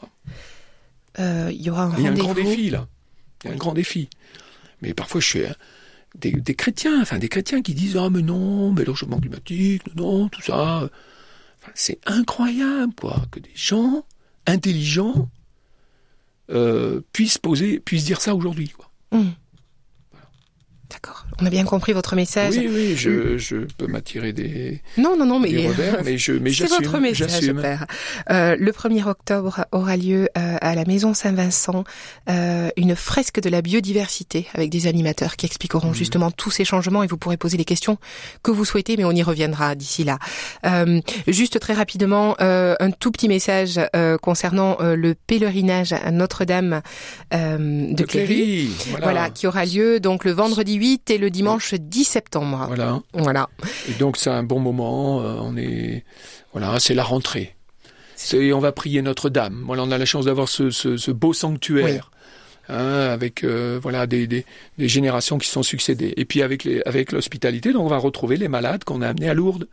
Il 1.17 1.61
y 1.61 1.69
aura 1.69 1.85
un 1.85 1.97
Il 1.97 2.03
y 2.03 2.07
a 2.07 2.11
un 2.11 2.15
grand 2.15 2.33
défi 2.33 2.69
là. 2.69 2.87
Il 3.43 3.47
y 3.47 3.51
a 3.51 3.53
un 3.53 3.57
grand 3.57 3.73
défi. 3.73 4.09
Mais 4.81 4.93
parfois, 4.93 5.21
je 5.21 5.25
suis 5.25 5.45
hein, 5.45 5.55
des, 6.15 6.31
des 6.31 6.53
chrétiens, 6.53 7.01
enfin 7.01 7.17
des 7.17 7.29
chrétiens 7.29 7.61
qui 7.61 7.75
disent 7.75 7.95
ah 7.97 8.09
mais 8.09 8.21
non, 8.21 8.73
mais 8.73 8.83
le 8.83 8.93
changement 8.93 9.19
climatique, 9.21 9.83
non, 9.95 10.19
non, 10.23 10.27
tout 10.27 10.41
ça. 10.41 10.89
Enfin, 11.61 11.71
c'est 11.75 11.99
incroyable 12.05 12.93
quoi 12.99 13.21
que 13.31 13.39
des 13.39 13.55
gens 13.55 14.05
intelligents 14.45 15.29
euh, 16.51 17.01
puissent 17.13 17.37
poser, 17.37 17.79
puissent 17.79 18.05
dire 18.05 18.21
ça 18.21 18.35
aujourd'hui. 18.35 18.69
quoi. 18.69 18.89
D'accord. 20.89 21.25
On 21.41 21.45
a 21.45 21.49
bien 21.49 21.65
compris 21.65 21.91
votre 21.91 22.15
message. 22.15 22.55
Oui, 22.57 22.69
oui, 22.73 22.95
je, 22.95 23.37
je 23.37 23.57
peux 23.77 23.87
m'attirer 23.87 24.31
des, 24.31 24.81
Non, 24.97 25.17
non, 25.17 25.25
non, 25.25 25.37
mais 25.39 25.51
des 25.51 25.67
revers, 25.67 26.01
mais 26.05 26.17
je, 26.17 26.31
mais 26.31 26.53
c'est 26.53 26.67
votre 26.69 26.97
message, 26.99 27.51
père. 27.53 27.85
Euh, 28.31 28.55
le 28.57 28.71
1er 28.71 29.05
octobre 29.05 29.65
aura 29.73 29.97
lieu 29.97 30.29
euh, 30.37 30.57
à 30.61 30.75
la 30.75 30.85
Maison 30.85 31.13
Saint-Vincent 31.13 31.83
euh, 32.29 32.69
une 32.77 32.95
fresque 32.95 33.41
de 33.41 33.49
la 33.49 33.61
biodiversité 33.61 34.47
avec 34.53 34.69
des 34.69 34.87
animateurs 34.87 35.35
qui 35.35 35.45
expliqueront 35.45 35.89
Mhm. 35.89 35.93
justement 35.93 36.31
tous 36.31 36.51
ces 36.51 36.63
changements 36.63 37.03
et 37.03 37.07
vous 37.07 37.17
pourrez 37.17 37.37
poser 37.37 37.57
les 37.57 37.65
questions 37.65 37.97
que 38.41 38.51
vous 38.51 38.63
souhaitez, 38.65 38.95
mais 38.95 39.03
on 39.03 39.11
y 39.11 39.23
reviendra 39.23 39.75
d'ici 39.75 40.05
là. 40.05 40.19
Euh, 40.65 41.01
juste 41.27 41.59
très 41.59 41.73
rapidement, 41.73 42.35
un 42.39 42.91
tout 42.91 43.11
petit 43.11 43.27
message 43.27 43.79
concernant 44.21 44.77
le 44.79 45.13
pèlerinage 45.15 45.91
à 45.93 46.11
Notre-Dame 46.11 46.81
de, 47.31 47.93
De 47.93 48.03
Cléry. 48.03 48.27
Cléry, 48.27 48.69
Voilà. 48.91 49.03
voilà. 49.05 49.29
qui 49.29 49.47
aura 49.47 49.65
lieu 49.65 49.99
donc 49.99 50.23
le 50.23 50.31
vendredi 50.31 50.76
8 50.77 51.09
et 51.11 51.17
le 51.17 51.29
dimanche 51.29 51.73
10 51.73 52.03
septembre. 52.05 52.65
Voilà. 52.67 53.01
Voilà. 53.13 53.49
Et 53.89 53.93
donc 53.93 54.17
c'est 54.17 54.29
un 54.29 54.43
bon 54.43 54.59
moment. 54.59 55.21
euh, 55.21 55.37
on 55.41 55.57
est, 55.57 56.03
voilà, 56.53 56.79
c'est 56.79 56.93
la 56.93 57.03
rentrée. 57.03 57.55
C'est, 58.15 58.51
on 58.53 58.59
va 58.59 58.71
prier 58.71 59.01
Notre-Dame. 59.01 59.63
Voilà, 59.65 59.83
on 59.83 59.91
a 59.91 59.97
la 59.97 60.05
chance 60.05 60.25
d'avoir 60.25 60.49
ce, 60.49 60.69
ce, 60.71 60.97
ce 60.97 61.11
beau 61.11 61.33
sanctuaire. 61.33 62.09
hein, 62.69 63.09
avec 63.11 63.43
euh, 63.43 63.79
voilà 63.81 64.07
des, 64.07 64.27
des, 64.27 64.45
des 64.77 64.87
générations 64.89 65.37
qui 65.37 65.47
sont 65.47 65.63
succédées 65.63 66.13
et 66.17 66.25
puis 66.25 66.41
avec 66.41 66.63
les 66.65 66.81
avec 66.85 67.11
l'hospitalité 67.13 67.71
donc 67.71 67.83
on 67.85 67.87
va 67.87 67.97
retrouver 67.97 68.35
les 68.35 68.49
malades 68.49 68.83
qu'on 68.83 69.01
a 69.01 69.07
amenés 69.07 69.29
à 69.29 69.33
Lourdes 69.33 69.69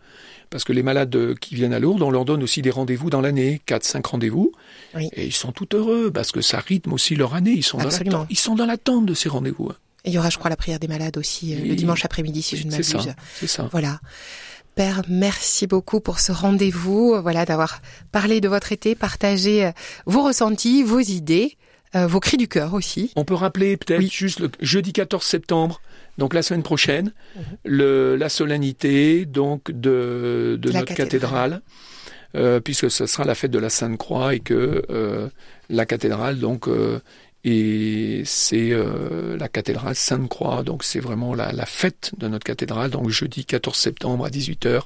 parce 0.50 0.62
que 0.62 0.72
les 0.72 0.84
malades 0.84 1.16
euh, 1.16 1.34
qui 1.34 1.56
viennent 1.56 1.72
à 1.72 1.80
Lourdes 1.80 2.02
on 2.02 2.10
leur 2.12 2.24
donne 2.24 2.40
aussi 2.44 2.62
des 2.62 2.70
rendez-vous 2.70 3.10
dans 3.10 3.20
l'année 3.20 3.60
quatre 3.66 3.82
cinq 3.82 4.06
rendez-vous 4.06 4.52
Oui. 4.94 5.08
et 5.12 5.24
ils 5.26 5.32
sont 5.34 5.50
tout 5.50 5.66
heureux 5.74 6.12
parce 6.14 6.30
que 6.30 6.40
ça 6.40 6.60
rythme 6.60 6.92
aussi 6.92 7.16
leur 7.16 7.34
année 7.34 7.50
ils 7.56 7.64
sont 7.64 7.78
dans 7.78 7.88
l'attente 8.04 8.26
ils 8.30 8.38
sont 8.38 8.54
dans 8.54 8.66
l'attente 8.66 9.06
de 9.06 9.14
ces 9.14 9.28
rendez-vous 9.28 9.70
hein. 9.72 9.76
Et 10.04 10.10
il 10.10 10.12
y 10.14 10.18
aura, 10.18 10.30
je 10.30 10.38
crois, 10.38 10.50
la 10.50 10.56
prière 10.56 10.78
des 10.78 10.88
malades 10.88 11.16
aussi 11.16 11.54
euh, 11.54 11.64
le 11.64 11.74
dimanche 11.74 12.04
après-midi, 12.04 12.42
si 12.42 12.56
je 12.56 12.66
ne 12.66 12.70
c'est 12.70 12.92
m'abuse. 12.94 13.06
ça 13.10 13.16
c'est 13.34 13.46
ça 13.46 13.68
Voilà. 13.72 14.00
Père, 14.74 15.02
merci 15.08 15.66
beaucoup 15.66 16.00
pour 16.00 16.18
ce 16.18 16.32
rendez-vous, 16.32 17.20
voilà, 17.22 17.44
d'avoir 17.44 17.80
parlé 18.12 18.40
de 18.40 18.48
votre 18.48 18.72
été, 18.72 18.94
partagé 18.96 19.66
euh, 19.66 19.70
vos 20.04 20.22
ressentis, 20.24 20.82
vos 20.82 20.98
idées, 20.98 21.56
euh, 21.94 22.06
vos 22.08 22.18
cris 22.20 22.36
du 22.36 22.48
cœur 22.48 22.74
aussi. 22.74 23.12
On 23.14 23.24
peut 23.24 23.34
rappeler 23.34 23.76
peut-être 23.76 24.00
Oui. 24.00 24.10
juste 24.12 24.40
le 24.40 24.50
jeudi 24.60 24.92
14 24.92 25.22
septembre, 25.24 25.80
donc 26.18 26.34
la 26.34 26.42
semaine 26.42 26.64
prochaine, 26.64 27.12
le, 27.64 28.16
la 28.16 28.28
solennité 28.28 29.26
donc 29.26 29.70
de, 29.70 30.58
de 30.60 30.72
notre 30.72 30.86
cathédrale. 30.92 31.60
cathédrale, 31.60 31.62
euh, 32.36 32.58
puisque 32.60 32.90
ce 32.90 33.06
sera 33.06 33.24
la 33.24 33.36
fête 33.36 33.52
de 33.52 33.60
la 33.60 33.70
Sainte 33.70 33.96
Croix 33.96 34.34
et 34.34 34.40
que 34.40 34.84
euh, 34.90 35.28
la 35.70 35.86
cathédrale 35.86 36.40
donc 36.40 36.66
euh, 36.66 36.98
et 37.44 38.22
c'est 38.24 38.70
euh, 38.72 39.36
la 39.38 39.48
cathédrale 39.48 39.94
Sainte 39.94 40.28
Croix, 40.28 40.62
donc 40.62 40.82
c'est 40.84 41.00
vraiment 41.00 41.34
la, 41.34 41.52
la 41.52 41.66
fête 41.66 42.12
de 42.18 42.28
notre 42.28 42.44
cathédrale, 42.44 42.90
donc 42.90 43.10
jeudi 43.10 43.44
14 43.44 43.76
septembre 43.76 44.24
à 44.24 44.30
18h. 44.30 44.82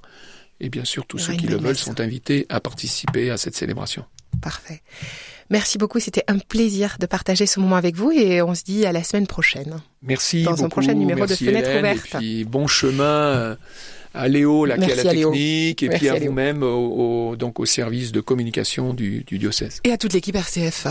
Et 0.61 0.69
bien 0.71 0.85
sûr, 0.85 1.07
tous 1.07 1.19
ceux 1.19 1.35
qui 1.35 1.47
le 1.47 1.57
veulent 1.57 1.77
sont 1.77 2.01
invités 2.01 2.47
à 2.49 2.59
participer 2.61 3.31
à 3.31 3.37
cette 3.37 3.55
célébration. 3.55 4.05
Parfait. 4.43 4.83
Merci 5.51 5.79
beaucoup, 5.79 6.01
c'était 6.01 6.25
un 6.27 6.39
plaisir 6.39 6.97
de 7.01 7.07
partager 7.07 7.47
ce 7.47 7.61
moment 7.61 7.77
avec 7.77 7.95
vous 7.95 8.11
et 8.11 8.43
on 8.43 8.55
se 8.55 8.65
dit 8.65 8.85
à 8.85 8.93
la 8.93 9.03
semaine 9.05 9.27
prochaine. 9.29 9.81
Merci 10.03 10.43
Dans 10.43 10.65
un 10.65 10.69
prochain 10.69 10.95
numéro 10.95 11.25
de 11.27 11.35
Fenêtre 11.35 11.69
Hélène, 11.71 11.79
ouverte. 11.97 12.15
Et 12.17 12.19
puis 12.19 12.45
bon 12.45 12.67
chemin 12.67 13.05
euh, 13.05 13.57
à 14.15 14.27
Léo, 14.29 14.65
là, 14.67 14.77
qui 14.77 14.91
à 14.93 14.97
la 14.97 15.13
Léo. 15.15 15.31
technique, 15.31 15.83
et 15.85 15.89
Merci 15.89 15.99
puis 16.01 16.09
à 16.11 16.19
vous-même, 16.19 16.63
au, 16.65 17.31
au- 17.31 17.37
donc 17.37 17.61
au 17.61 17.65
service 17.65 18.11
de 18.13 18.21
communication 18.21 18.93
du, 18.95 19.23
du 19.25 19.39
diocèse. 19.39 19.81
Et 19.85 19.93
à 19.93 19.97
toute 19.97 20.13
l'équipe 20.13 20.35
RCF. 20.37 20.89